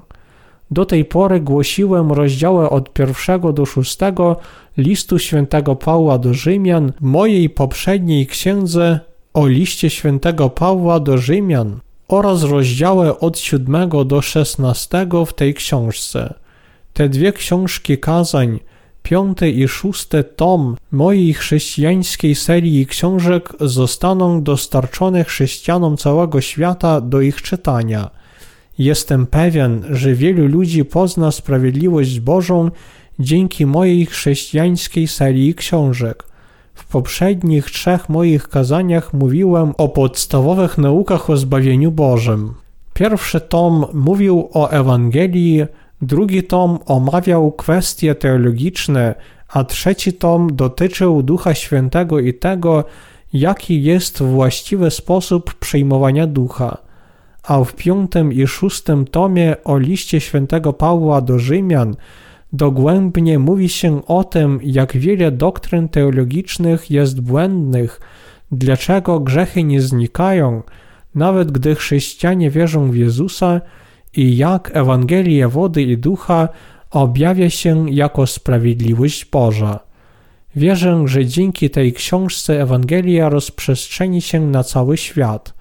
Do 0.72 0.86
tej 0.86 1.06
pory 1.06 1.40
głosiłem 1.40 2.12
rozdziały 2.12 2.70
od 2.70 2.94
pierwszego 2.94 3.54
do 3.54 3.66
szóstego 3.66 4.36
listu 4.78 5.20
świętego 5.20 5.76
Pawła 5.76 6.18
do 6.18 6.34
Rzymian 6.34 6.94
mojej 7.02 7.50
poprzedniej 7.50 8.28
księdze 8.28 9.00
o 9.34 9.48
liście 9.48 9.90
świętego 9.90 10.50
Pawła 10.50 11.00
do 11.00 11.18
Rzymian 11.18 11.80
oraz 12.08 12.44
rozdziały 12.44 13.20
od 13.20 13.40
siódmego 13.40 14.06
do 14.06 14.22
szesnastego 14.22 15.26
w 15.26 15.34
tej 15.34 15.54
książce. 15.54 16.34
Te 16.94 17.10
dwie 17.10 17.34
książki 17.34 17.98
kazań, 17.98 18.60
piąty 19.10 19.52
i 19.52 19.68
szósty 19.68 20.24
tom 20.24 20.76
mojej 20.92 21.34
chrześcijańskiej 21.34 22.36
serii 22.36 22.86
książek 22.86 23.54
zostaną 23.60 24.44
dostarczone 24.44 25.24
chrześcijanom 25.24 25.98
całego 25.98 26.42
świata 26.42 27.02
do 27.02 27.22
ich 27.22 27.42
czytania. 27.42 28.10
Jestem 28.78 29.28
pewien, 29.28 29.84
że 29.90 30.14
wielu 30.14 30.48
ludzi 30.48 30.86
pozna 30.86 31.32
sprawiedliwość 31.32 32.20
Bożą 32.20 32.72
dzięki 33.20 33.66
mojej 33.66 34.06
chrześcijańskiej 34.06 35.08
serii 35.08 35.56
książek. 35.56 36.24
W 36.74 36.86
poprzednich 36.86 37.66
trzech 37.66 38.10
moich 38.10 38.48
kazaniach 38.48 39.14
mówiłem 39.14 39.74
o 39.78 39.90
podstawowych 39.90 40.78
naukach 40.78 41.30
o 41.30 41.38
zbawieniu 41.38 41.92
Bożym. 41.92 42.54
Pierwszy 42.94 43.42
tom 43.42 43.86
mówił 43.94 44.50
o 44.54 44.70
Ewangelii, 44.70 45.66
drugi 46.02 46.44
tom 46.44 46.80
omawiał 46.86 47.52
kwestie 47.52 48.16
teologiczne, 48.16 49.16
a 49.48 49.64
trzeci 49.64 50.14
tom 50.14 50.56
dotyczył 50.56 51.24
Ducha 51.24 51.54
Świętego 51.54 52.20
i 52.20 52.34
tego, 52.34 52.84
jaki 53.34 53.84
jest 53.84 54.24
właściwy 54.24 54.92
sposób 54.92 55.54
przyjmowania 55.54 56.28
Ducha. 56.28 56.78
A 57.44 57.64
w 57.64 57.76
piątym 57.76 58.34
i 58.34 58.48
szóstym 58.48 59.06
tomie 59.06 59.56
o 59.64 59.78
liście 59.78 60.20
świętego 60.20 60.74
Pawła 60.74 61.22
do 61.22 61.40
Rzymian 61.40 61.96
dogłębnie 62.54 63.40
mówi 63.40 63.70
się 63.70 64.06
o 64.06 64.24
tym, 64.24 64.60
jak 64.64 64.98
wiele 64.98 65.32
doktryn 65.32 65.90
teologicznych 65.90 66.92
jest 66.92 67.22
błędnych, 67.22 68.00
dlaczego 68.52 69.20
grzechy 69.20 69.64
nie 69.64 69.82
znikają, 69.82 70.64
nawet 71.16 71.52
gdy 71.52 71.76
chrześcijanie 71.76 72.50
wierzą 72.50 72.92
w 72.92 72.96
Jezusa 72.96 73.62
i 74.16 74.38
jak 74.38 74.72
Ewangelia 74.74 75.50
wody 75.50 75.84
i 75.84 75.98
ducha 75.98 76.50
objawia 76.92 77.50
się 77.50 77.92
jako 77.92 78.28
sprawiedliwość 78.28 79.26
Boża. 79.26 79.80
Wierzę, 80.56 81.04
że 81.06 81.26
dzięki 81.26 81.70
tej 81.70 81.94
książce 81.94 82.62
Ewangelia 82.62 83.30
rozprzestrzeni 83.30 84.22
się 84.22 84.40
na 84.40 84.64
cały 84.64 84.98
świat. 84.98 85.54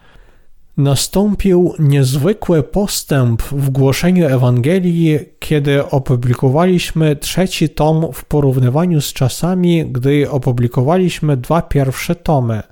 Nastąpił 0.76 1.74
niezwykły 1.78 2.62
postęp 2.62 3.42
w 3.42 3.70
głoszeniu 3.70 4.26
Ewangelii, 4.26 5.18
kiedy 5.38 5.90
opublikowaliśmy 5.90 7.16
trzeci 7.16 7.68
tom 7.68 8.06
w 8.12 8.24
porównywaniu 8.24 9.00
z 9.00 9.12
czasami, 9.12 9.86
gdy 9.86 10.30
opublikowaliśmy 10.30 11.36
dwa 11.36 11.62
pierwsze 11.62 12.14
tomy. 12.14 12.62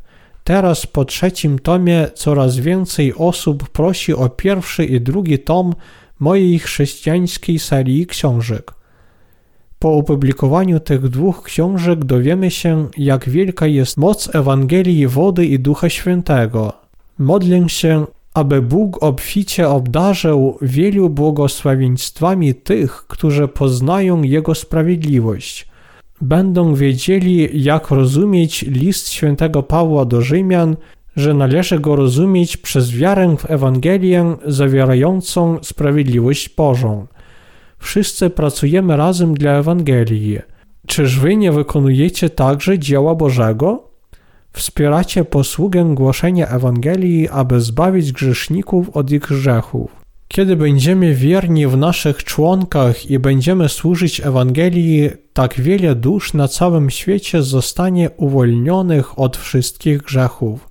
Teraz 0.45 0.87
po 0.87 1.05
trzecim 1.05 1.59
tomie 1.59 2.09
coraz 2.15 2.57
więcej 2.57 3.15
osób 3.15 3.69
prosi 3.69 4.15
o 4.15 4.29
pierwszy 4.29 4.85
i 4.85 5.01
drugi 5.01 5.39
tom 5.39 5.75
mojej 6.21 6.59
chrześcijańskiej 6.59 7.59
serii 7.59 8.07
książek. 8.07 8.73
Po 9.79 9.93
opublikowaniu 9.93 10.81
tych 10.81 11.09
dwóch 11.09 11.43
książek 11.43 12.05
dowiemy 12.05 12.51
się, 12.51 12.89
jak 12.97 13.29
wielka 13.29 13.67
jest 13.67 13.97
moc 13.97 14.35
Ewangelii 14.35 15.07
wody 15.07 15.47
i 15.47 15.59
Ducha 15.59 15.89
Świętego– 15.89 16.73
Modlę 17.19 17.69
się, 17.69 18.07
aby 18.35 18.63
Bóg 18.63 19.03
obficie 19.03 19.69
obdarzył 19.69 20.59
wielu 20.63 21.11
błogosławieństwami 21.11 22.55
tych, 22.55 22.93
którzy 22.93 23.49
poznają 23.49 24.23
Jego 24.23 24.55
sprawiedliwość. 24.55 25.69
Będą 26.21 26.75
wiedzieli, 26.75 27.63
jak 27.65 27.91
rozumieć 27.91 28.63
list 28.63 29.09
świętego 29.09 29.63
Pawła 29.63 30.05
do 30.05 30.21
Rzymian, 30.21 30.77
że 31.17 31.35
należy 31.35 31.79
go 31.79 31.97
rozumieć 31.97 32.57
przez 32.57 32.97
wiarę 32.97 33.37
w 33.39 33.51
Ewangelię 33.51 34.37
zawierającą 34.47 35.59
sprawiedliwość 35.63 36.49
Bożą. 36.49 37.07
Wszyscy 37.79 38.31
pracujemy 38.31 38.97
razem 38.97 39.35
dla 39.35 39.53
Ewangelii. 39.53 40.39
Czyż 40.87 41.19
wy 41.19 41.37
nie 41.37 41.53
wykonujecie 41.53 42.31
także 42.31 42.79
dzieła 42.79 43.15
Bożego? 43.15 43.89
Wspieracie 44.53 45.25
posługę 45.25 45.85
głoszenia 45.95 46.49
Ewangelii, 46.49 47.29
aby 47.29 47.61
zbawić 47.61 48.13
grzeszników 48.13 48.97
od 48.97 49.11
ich 49.11 49.21
grzechów. 49.21 50.04
Kiedy 50.29 50.57
będziemy 50.57 51.15
wierni 51.15 51.67
w 51.67 51.77
naszych 51.77 52.25
członkach 52.25 53.11
i 53.11 53.19
będziemy 53.19 53.69
służyć 53.69 54.21
Ewangelii, 54.21 55.11
tak 55.33 55.61
wiele 55.61 55.95
dusz 55.95 56.35
na 56.35 56.49
całym 56.49 56.91
świecie 56.91 57.43
zostanie 57.43 58.11
uwolnionych 58.11 59.19
od 59.19 59.37
wszystkich 59.37 59.99
grzechów. 60.03 60.69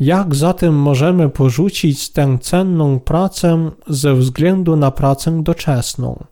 Jak 0.00 0.34
zatem 0.34 0.74
możemy 0.74 1.28
porzucić 1.28 2.12
tę 2.12 2.38
cenną 2.40 3.00
pracę 3.00 3.70
ze 3.86 4.14
względu 4.14 4.76
na 4.76 4.90
pracę 4.90 5.42
doczesną? 5.42 6.24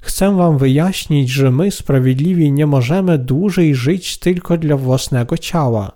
Chcę 0.00 0.36
Wam 0.36 0.58
wyjaśnić, 0.58 1.30
że 1.30 1.50
my, 1.50 1.70
sprawiedliwi, 1.70 2.52
nie 2.52 2.66
możemy 2.66 3.18
dłużej 3.18 3.74
żyć 3.74 4.18
tylko 4.18 4.56
dla 4.56 4.76
własnego 4.76 5.38
ciała. 5.38 5.92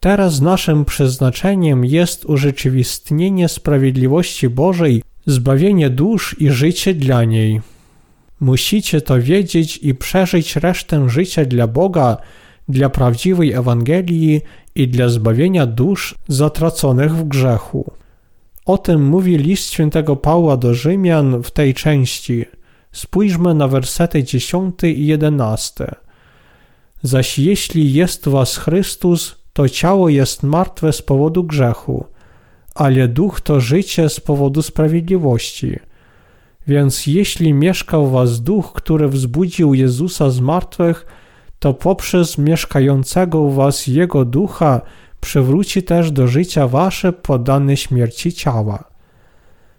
Teraz 0.00 0.40
naszym 0.40 0.84
przeznaczeniem 0.84 1.84
jest 1.84 2.24
urzeczywistnienie 2.24 3.48
sprawiedliwości 3.48 4.48
Bożej, 4.48 5.02
zbawienie 5.28 5.90
dusz 5.90 6.36
i 6.38 6.50
życie 6.50 6.94
dla 6.94 7.24
niej. 7.24 7.60
Musicie 8.40 9.00
to 9.00 9.22
wiedzieć 9.22 9.76
i 9.82 9.94
przeżyć 9.94 10.56
resztę 10.56 11.10
życia 11.10 11.44
dla 11.44 11.66
Boga, 11.66 12.16
dla 12.68 12.88
prawdziwej 12.88 13.52
Ewangelii 13.52 14.40
i 14.74 14.88
dla 14.88 15.08
zbawienia 15.08 15.66
dusz 15.66 16.14
zatraconych 16.28 17.16
w 17.16 17.24
grzechu. 17.24 17.92
O 18.66 18.78
tym 18.78 19.04
mówi 19.04 19.38
list 19.38 19.72
świętego 19.72 20.16
Pawła 20.16 20.56
do 20.56 20.74
Rzymian 20.74 21.42
w 21.42 21.50
tej 21.50 21.74
części. 21.74 22.44
Spójrzmy 22.92 23.54
na 23.54 23.68
wersety 23.68 24.24
10 24.24 24.74
i 24.84 25.06
11. 25.06 25.94
Zaś 27.02 27.38
jeśli 27.38 27.92
jest 27.92 28.28
was 28.28 28.56
Chrystus, 28.56 29.36
to 29.52 29.68
ciało 29.68 30.08
jest 30.08 30.42
martwe 30.42 30.92
z 30.92 31.02
powodu 31.02 31.44
grzechu, 31.44 32.04
ale 32.78 33.08
duch 33.08 33.40
to 33.40 33.60
życie 33.60 34.08
z 34.08 34.20
powodu 34.20 34.62
sprawiedliwości. 34.62 35.78
Więc 36.66 37.06
jeśli 37.06 37.54
mieszkał 37.54 38.06
w 38.06 38.12
was 38.12 38.42
duch, 38.42 38.72
który 38.72 39.08
wzbudził 39.08 39.74
Jezusa 39.74 40.30
z 40.30 40.40
martwych, 40.40 41.06
to 41.58 41.74
poprzez 41.74 42.38
mieszkającego 42.38 43.40
u 43.40 43.50
was 43.50 43.86
Jego 43.86 44.24
ducha 44.24 44.80
przywróci 45.20 45.82
też 45.82 46.10
do 46.10 46.26
życia 46.26 46.68
wasze 46.68 47.12
podane 47.12 47.76
śmierci 47.76 48.32
ciała. 48.32 48.84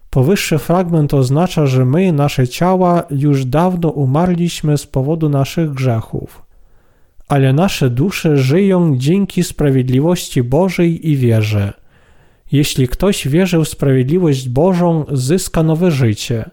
Powyższy 0.10 0.58
fragment 0.58 1.14
oznacza, 1.14 1.66
że 1.66 1.86
my, 1.86 2.14
nasze 2.14 2.48
ciała, 2.48 3.04
już 3.10 3.46
dawno 3.46 3.90
umarliśmy 3.90 4.78
z 4.78 4.86
powodu 4.86 5.30
naszych 5.30 5.74
grzechów 5.74 6.50
ale 7.30 7.54
nasze 7.54 7.90
dusze 7.90 8.38
żyją 8.38 8.98
dzięki 8.98 9.44
sprawiedliwości 9.44 10.44
Bożej 10.44 11.10
i 11.10 11.18
wierze. 11.18 11.74
Jeśli 12.52 12.88
ktoś 12.88 13.28
wierzy 13.28 13.60
w 13.60 13.68
sprawiedliwość 13.68 14.50
Bożą, 14.50 15.06
zyska 15.12 15.64
nowe 15.64 15.92
życie. 15.92 16.50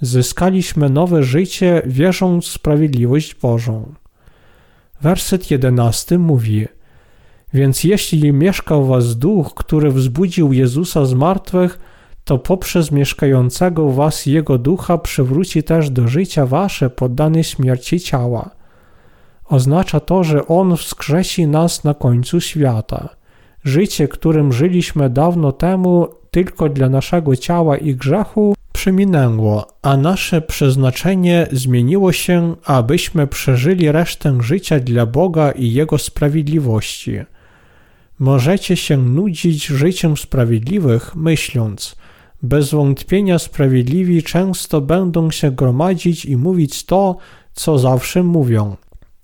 Zyskaliśmy 0.00 0.90
nowe 0.90 1.22
życie, 1.22 1.82
wierząc 1.86 2.46
w 2.46 2.50
sprawiedliwość 2.50 3.34
Bożą. 3.34 3.94
Werset 5.00 5.50
jedenasty 5.50 6.18
mówi: 6.18 6.66
Więc 7.54 7.84
jeśli 7.84 8.32
mieszkał 8.32 8.86
was 8.86 9.18
duch, 9.18 9.54
który 9.54 9.90
wzbudził 9.90 10.52
Jezusa 10.52 11.04
z 11.04 11.14
martwych, 11.14 11.78
to 12.24 12.38
poprzez 12.38 12.92
mieszkającego 12.92 13.90
was 13.90 14.26
Jego 14.26 14.58
ducha 14.58 14.98
przywróci 14.98 15.62
też 15.62 15.90
do 15.90 16.08
życia 16.08 16.46
wasze 16.46 16.90
poddane 16.90 17.44
śmierci 17.44 18.00
ciała 18.00 18.56
Oznacza 19.48 20.00
to, 20.00 20.24
że 20.24 20.46
On 20.46 20.76
wskrzesi 20.76 21.46
nas 21.46 21.84
na 21.84 21.94
końcu 21.94 22.40
świata. 22.40 23.08
Życie, 23.66 24.08
którym 24.08 24.52
żyliśmy 24.52 25.10
dawno 25.10 25.52
temu, 25.52 26.08
tylko 26.30 26.68
dla 26.68 26.88
naszego 26.88 27.36
ciała 27.36 27.76
i 27.76 27.94
grzechu, 27.94 28.54
przeminęło, 28.72 29.66
a 29.82 29.96
nasze 29.96 30.42
przeznaczenie 30.42 31.46
zmieniło 31.52 32.12
się, 32.12 32.56
abyśmy 32.64 33.26
przeżyli 33.26 33.92
resztę 33.92 34.38
życia 34.42 34.80
dla 34.80 35.06
Boga 35.06 35.50
i 35.52 35.72
Jego 35.72 35.98
sprawiedliwości. 35.98 37.18
Możecie 38.18 38.76
się 38.76 38.96
nudzić 38.96 39.66
życiem 39.66 40.16
sprawiedliwych, 40.16 41.16
myśląc, 41.16 41.96
Bez 42.42 42.70
wątpienia 42.70 43.38
sprawiedliwi 43.38 44.22
często 44.22 44.80
będą 44.80 45.30
się 45.30 45.50
gromadzić 45.50 46.24
i 46.24 46.36
mówić 46.36 46.84
to, 46.84 47.16
co 47.52 47.78
zawsze 47.78 48.22
mówią. 48.22 48.76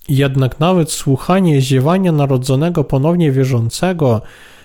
Jednak 0.08 0.60
nawet 0.60 0.92
słuchanie 0.92 1.60
ziewania 1.60 2.12
narodzonego 2.12 2.84
ponownie 2.84 3.32
wierzącego, 3.32 4.22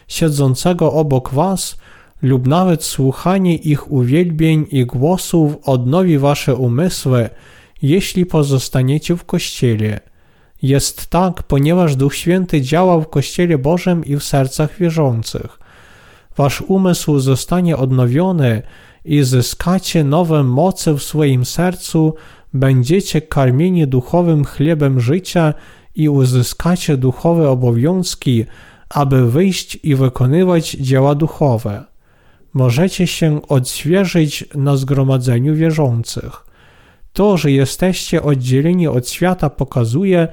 siedzącego 0.07 0.93
obok 0.93 1.33
was, 1.33 1.77
lub 2.21 2.47
nawet 2.47 2.83
słuchanie 2.83 3.55
ich 3.55 3.91
uwielbień 3.91 4.65
i 4.71 4.85
głosów 4.85 5.55
odnowi 5.63 6.17
wasze 6.17 6.55
umysły, 6.55 7.29
jeśli 7.81 8.25
pozostaniecie 8.25 9.15
w 9.15 9.25
Kościele. 9.25 9.99
Jest 10.61 11.07
tak, 11.07 11.43
ponieważ 11.43 11.95
Duch 11.95 12.15
Święty 12.15 12.61
działa 12.61 12.99
w 12.99 13.09
Kościele 13.09 13.57
Bożym 13.57 14.05
i 14.05 14.15
w 14.15 14.23
sercach 14.23 14.77
wierzących. 14.79 15.59
Wasz 16.37 16.61
umysł 16.61 17.19
zostanie 17.19 17.77
odnowiony 17.77 18.61
i 19.05 19.23
zyskacie 19.23 20.03
nowe 20.03 20.43
moce 20.43 20.93
w 20.93 21.03
swoim 21.03 21.45
sercu, 21.45 22.13
będziecie 22.53 23.21
karmieni 23.21 23.87
duchowym 23.87 24.45
chlebem 24.45 24.99
życia 24.99 25.53
i 25.95 26.09
uzyskacie 26.09 26.97
duchowe 26.97 27.49
obowiązki, 27.49 28.45
aby 28.89 29.31
wyjść 29.31 29.79
i 29.83 29.95
wykonywać 29.95 30.71
dzieła 30.71 31.15
duchowe. 31.15 31.83
Możecie 32.53 33.07
się 33.07 33.41
odświeżyć 33.47 34.45
na 34.55 34.77
zgromadzeniu 34.77 35.55
wierzących. 35.55 36.45
To, 37.13 37.37
że 37.37 37.51
jesteście 37.51 38.23
oddzieleni 38.23 38.87
od 38.87 39.09
świata, 39.09 39.49
pokazuje, 39.49 40.27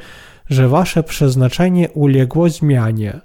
że 0.50 0.68
wasze 0.68 1.02
przeznaczenie 1.02 1.88
uległo 1.88 2.48
zmianie. 2.48 3.20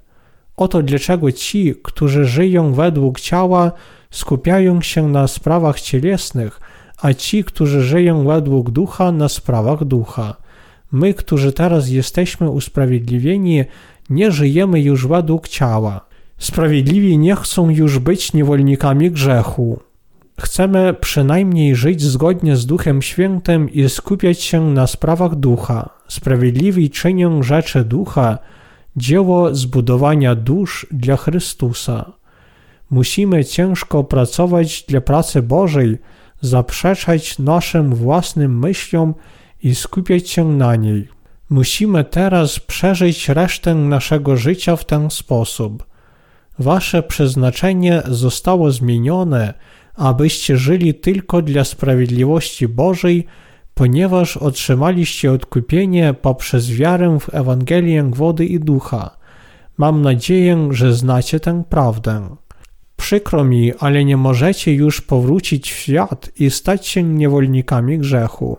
Oto 0.58 0.84
dlaczego 0.84 1.32
ci, 1.32 1.76
którzy 1.84 2.26
żyją 2.26 2.74
według 2.74 3.20
ciała, 3.20 3.72
skupiają 4.12 4.82
się 4.82 5.08
na 5.08 5.28
sprawach 5.28 5.82
cielesnych, 5.82 6.60
a 7.02 7.14
ci, 7.14 7.44
którzy 7.44 7.84
żyją 7.84 8.24
według 8.24 8.72
ducha, 8.72 9.12
na 9.12 9.30
sprawach 9.30 9.84
ducha. 9.84 10.36
My, 10.92 11.14
którzy 11.14 11.54
teraz 11.54 11.90
jesteśmy 11.90 12.50
usprawiedliwieni, 12.50 13.64
nie 14.10 14.32
żyjemy 14.32 14.82
już 14.82 15.08
według 15.08 15.48
ciała. 15.48 16.06
Sprawiedliwi 16.38 17.18
nie 17.18 17.36
chcą 17.36 17.70
już 17.70 18.00
być 18.00 18.34
niewolnikami 18.34 19.12
grzechu. 19.12 19.80
Chcemy 20.40 20.94
przynajmniej 20.94 21.76
żyć 21.76 22.02
zgodnie 22.02 22.56
z 22.56 22.66
Duchem 22.66 23.02
Świętym 23.02 23.70
i 23.70 23.90
skupiać 23.90 24.42
się 24.42 24.70
na 24.70 24.88
sprawach 24.88 25.36
ducha. 25.36 25.90
Sprawiedliwi 26.08 26.90
czynią 26.90 27.44
rzeczy 27.44 27.84
ducha, 27.84 28.38
dzieło 28.96 29.56
zbudowania 29.56 30.36
dusz 30.36 30.88
dla 30.92 31.18
Chrystusa. 31.18 32.12
Musimy 32.90 33.46
ciężko 33.46 34.04
pracować 34.04 34.86
dla 34.88 35.02
pracy 35.02 35.42
Bożej, 35.42 35.98
zaprzeczać 36.42 37.40
naszym 37.40 37.96
własnym 37.96 38.60
myślom 38.60 39.14
i 39.64 39.76
skupiać 39.76 40.30
się 40.30 40.46
na 40.46 40.76
niej. 40.76 41.08
Musimy 41.50 42.04
teraz 42.04 42.60
przeżyć 42.60 43.30
resztę 43.30 43.76
naszego 43.76 44.38
życia 44.38 44.76
w 44.76 44.86
ten 44.86 45.10
sposób. 45.10 45.86
Wasze 46.60 47.04
przeznaczenie 47.04 48.02
zostało 48.08 48.72
zmienione, 48.72 49.54
abyście 49.96 50.58
żyli 50.58 50.94
tylko 50.94 51.42
dla 51.42 51.64
sprawiedliwości 51.64 52.68
Bożej, 52.68 53.26
ponieważ 53.74 54.38
otrzymaliście 54.38 55.32
odkupienie 55.32 56.14
poprzez 56.14 56.72
wiarę 56.72 57.18
w 57.20 57.36
Ewangelię 57.36 58.04
wody 58.14 58.46
i 58.46 58.60
ducha. 58.60 59.18
Mam 59.78 60.02
nadzieję, 60.02 60.70
że 60.72 60.94
znacie 60.94 61.40
tę 61.40 61.64
prawdę. 61.70 62.30
Przykro 63.00 63.44
mi, 63.44 63.74
ale 63.80 64.06
nie 64.06 64.18
możecie 64.18 64.74
już 64.74 65.02
powrócić 65.02 65.72
w 65.72 65.76
świat 65.76 66.32
i 66.40 66.50
stać 66.50 66.88
się 66.88 67.04
niewolnikami 67.04 67.98
grzechu. 67.98 68.58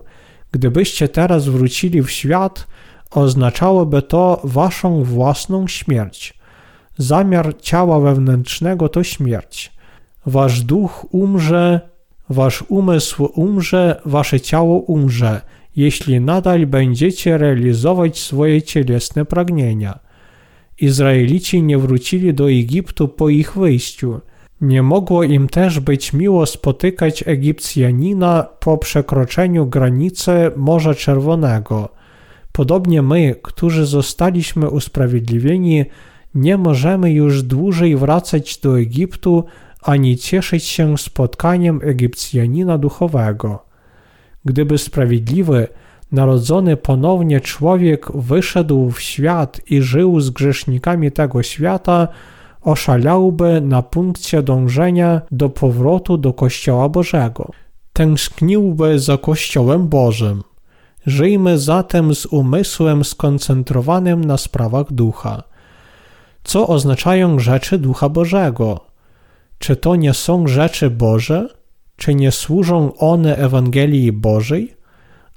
Gdybyście 0.53 1.09
teraz 1.09 1.48
wrócili 1.48 2.03
w 2.03 2.11
świat, 2.11 2.66
oznaczałoby 3.11 4.03
to 4.03 4.40
waszą 4.44 5.05
własną 5.05 5.66
śmierć. 5.68 6.35
Zamiar 6.98 7.55
ciała 7.61 8.00
wewnętrznego 8.00 8.88
to 8.88 9.03
śmierć. 9.03 9.72
Wasz 10.26 10.62
duch 10.62 11.07
umrze, 11.14 11.81
wasz 12.29 12.64
umysł 12.68 13.24
umrze, 13.35 14.00
wasze 14.05 14.40
ciało 14.40 14.79
umrze, 14.79 15.40
jeśli 15.76 16.20
nadal 16.20 16.66
będziecie 16.66 17.38
realizować 17.38 18.18
swoje 18.18 18.62
cielesne 18.62 19.24
pragnienia. 19.24 19.98
Izraelici 20.81 21.62
nie 21.62 21.79
wrócili 21.79 22.35
do 22.35 22.50
Egiptu 22.50 23.09
po 23.09 23.29
ich 23.29 23.55
wyjściu. 23.55 24.20
Nie 24.60 24.82
mogło 24.82 25.22
im 25.22 25.48
też 25.48 25.80
być 25.80 26.12
miło 26.12 26.46
spotykać 26.46 27.24
Egipcjanina 27.26 28.46
po 28.60 28.78
przekroczeniu 28.78 29.66
granicy 29.66 30.32
Morza 30.56 30.94
Czerwonego. 30.94 31.88
Podobnie 32.52 33.02
my, 33.02 33.34
którzy 33.42 33.86
zostaliśmy 33.86 34.70
usprawiedliwieni, 34.70 35.84
nie 36.34 36.58
możemy 36.58 37.12
już 37.12 37.42
dłużej 37.42 37.96
wracać 37.96 38.58
do 38.58 38.78
Egiptu 38.78 39.44
ani 39.82 40.16
cieszyć 40.16 40.64
się 40.64 40.98
spotkaniem 40.98 41.80
Egipcjanina 41.82 42.78
duchowego. 42.78 43.64
Gdyby 44.44 44.78
sprawiedliwy, 44.78 45.68
narodzony 46.12 46.76
ponownie 46.76 47.40
człowiek 47.40 48.12
wyszedł 48.14 48.90
w 48.90 49.00
świat 49.00 49.60
i 49.70 49.82
żył 49.82 50.20
z 50.20 50.30
grzesznikami 50.30 51.12
tego 51.12 51.42
świata, 51.42 52.08
oszalałby 52.62 53.60
na 53.60 53.82
punkcie 53.82 54.42
dążenia 54.42 55.20
do 55.30 55.48
powrotu 55.48 56.18
do 56.18 56.32
Kościoła 56.32 56.88
Bożego. 56.88 57.50
Tęskniłby 57.92 58.98
za 58.98 59.18
Kościołem 59.18 59.88
Bożym. 59.88 60.42
Żyjmy 61.06 61.58
zatem 61.58 62.14
z 62.14 62.26
umysłem 62.26 63.04
skoncentrowanym 63.04 64.24
na 64.24 64.36
sprawach 64.36 64.92
ducha. 64.92 65.42
Co 66.44 66.68
oznaczają 66.68 67.38
rzeczy 67.38 67.78
Ducha 67.78 68.08
Bożego? 68.08 68.80
Czy 69.58 69.76
to 69.76 69.96
nie 69.96 70.14
są 70.14 70.46
rzeczy 70.46 70.90
Boże? 70.90 71.48
Czy 71.96 72.14
nie 72.14 72.32
służą 72.32 72.96
one 72.96 73.36
Ewangelii 73.36 74.12
Bożej? 74.12 74.76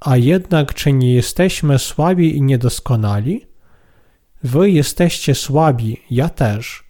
A 0.00 0.16
jednak, 0.16 0.74
czy 0.74 0.92
nie 0.92 1.14
jesteśmy 1.14 1.78
słabi 1.78 2.36
i 2.36 2.42
niedoskonali? 2.42 3.46
Wy 4.42 4.70
jesteście 4.70 5.34
słabi, 5.34 6.00
ja 6.10 6.28
też. 6.28 6.83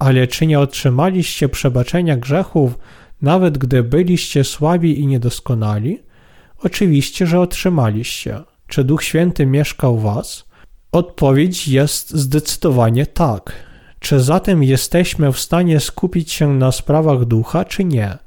Ale 0.00 0.26
czy 0.26 0.46
nie 0.46 0.60
otrzymaliście 0.60 1.48
przebaczenia 1.48 2.16
grzechów, 2.16 2.78
nawet 3.22 3.58
gdy 3.58 3.82
byliście 3.82 4.44
słabi 4.44 5.00
i 5.00 5.06
niedoskonali? 5.06 5.98
Oczywiście, 6.58 7.26
że 7.26 7.40
otrzymaliście. 7.40 8.40
Czy 8.66 8.84
Duch 8.84 9.04
Święty 9.04 9.46
mieszkał 9.46 9.98
w 9.98 10.02
was? 10.02 10.44
Odpowiedź 10.92 11.68
jest 11.68 12.10
zdecydowanie 12.10 13.06
tak. 13.06 13.52
Czy 13.98 14.20
zatem 14.20 14.62
jesteśmy 14.62 15.32
w 15.32 15.40
stanie 15.40 15.80
skupić 15.80 16.32
się 16.32 16.54
na 16.54 16.72
sprawach 16.72 17.24
ducha, 17.24 17.64
czy 17.64 17.84
nie? 17.84 18.18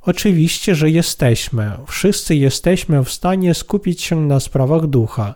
Oczywiście, 0.00 0.74
że 0.74 0.90
jesteśmy. 0.90 1.72
Wszyscy 1.86 2.34
jesteśmy 2.34 3.04
w 3.04 3.10
stanie 3.10 3.54
skupić 3.54 4.02
się 4.02 4.20
na 4.20 4.40
sprawach 4.40 4.86
ducha. 4.86 5.34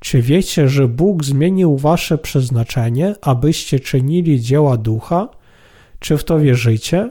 Czy 0.00 0.22
wiecie, 0.22 0.68
że 0.68 0.88
Bóg 0.88 1.24
zmienił 1.24 1.76
wasze 1.76 2.18
przeznaczenie, 2.18 3.14
abyście 3.22 3.80
czynili 3.80 4.40
dzieła 4.40 4.76
ducha? 4.76 5.28
Czy 5.98 6.18
w 6.18 6.24
to 6.24 6.38
wierzycie? 6.38 7.10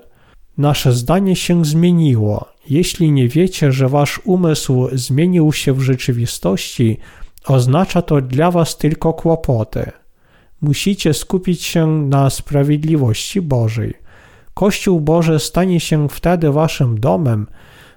Nasze 0.57 0.93
zdanie 0.93 1.35
się 1.35 1.65
zmieniło. 1.65 2.49
Jeśli 2.69 3.11
nie 3.11 3.27
wiecie, 3.27 3.71
że 3.71 3.89
wasz 3.89 4.21
umysł 4.23 4.87
zmienił 4.91 5.53
się 5.53 5.73
w 5.73 5.81
rzeczywistości, 5.81 6.97
oznacza 7.47 8.01
to 8.01 8.21
dla 8.21 8.51
was 8.51 8.77
tylko 8.77 9.13
kłopoty. 9.13 9.91
Musicie 10.61 11.13
skupić 11.13 11.63
się 11.63 11.87
na 11.87 12.29
sprawiedliwości 12.29 13.41
Bożej. 13.41 13.93
Kościół 14.53 15.01
Boży 15.01 15.39
stanie 15.39 15.79
się 15.79 16.09
wtedy 16.09 16.51
waszym 16.51 16.99
domem, 16.99 17.47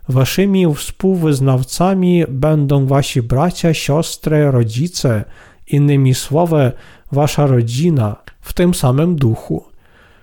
waszymi 0.08 0.74
współwyznawcami 0.74 2.24
będą 2.28 2.86
wasi 2.86 3.22
bracia, 3.22 3.74
siostry, 3.74 4.50
rodzice, 4.50 5.24
innymi 5.66 6.14
słowy, 6.14 6.72
wasza 7.12 7.46
rodzina 7.46 8.16
w 8.40 8.52
tym 8.52 8.74
samym 8.74 9.16
duchu. 9.16 9.64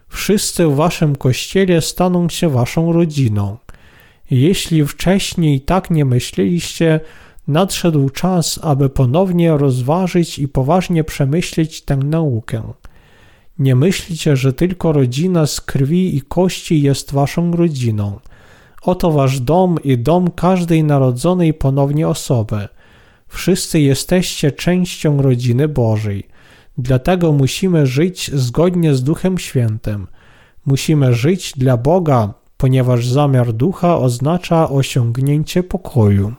Wszyscy 0.10 0.68
w 0.68 0.76
waszym 0.76 1.16
kościele 1.16 1.82
staną 1.82 2.30
się 2.30 2.50
waszą 2.50 2.94
rodziną. 2.94 3.58
Jeśli 4.32 4.86
wcześniej 4.86 5.62
tak 5.62 5.92
nie 5.92 6.06
myśleliście, 6.06 7.00
nadszedł 7.48 8.10
czas, 8.10 8.60
aby 8.64 8.90
ponownie 8.90 9.58
rozważyć 9.58 10.40
i 10.40 10.48
poważnie 10.48 11.04
przemyśleć 11.04 11.82
tę 11.82 11.98
naukę. 11.98 12.64
Nie 13.60 13.76
myślcie, 13.76 14.38
że 14.38 14.54
tylko 14.54 14.92
rodzina 14.92 15.48
z 15.48 15.62
krwi 15.62 16.16
i 16.18 16.22
kości 16.22 16.82
jest 16.82 17.14
waszą 17.14 17.52
rodziną. 17.52 18.20
Oto 18.86 19.12
wasz 19.12 19.40
dom 19.40 19.78
i 19.84 19.98
dom 19.98 20.32
każdej 20.32 20.84
narodzonej 20.84 21.54
ponownie 21.54 22.08
osoby. 22.08 22.68
Wszyscy 23.28 23.80
jesteście 23.80 24.52
częścią 24.52 25.22
rodziny 25.22 25.68
Bożej. 25.68 26.28
Dlatego 26.78 27.32
musimy 27.32 27.88
żyć 27.88 28.32
zgodnie 28.34 28.96
z 28.96 29.04
Duchem 29.04 29.38
Świętym. 29.38 30.08
Musimy 30.66 31.14
żyć 31.14 31.54
dla 31.58 31.78
Boga, 31.78 32.34
ponieważ 32.58 33.08
zamiar 33.08 33.54
ducha 33.54 33.98
oznacza 33.98 34.70
osiągnięcie 34.70 35.64
pokoju. 35.64 36.34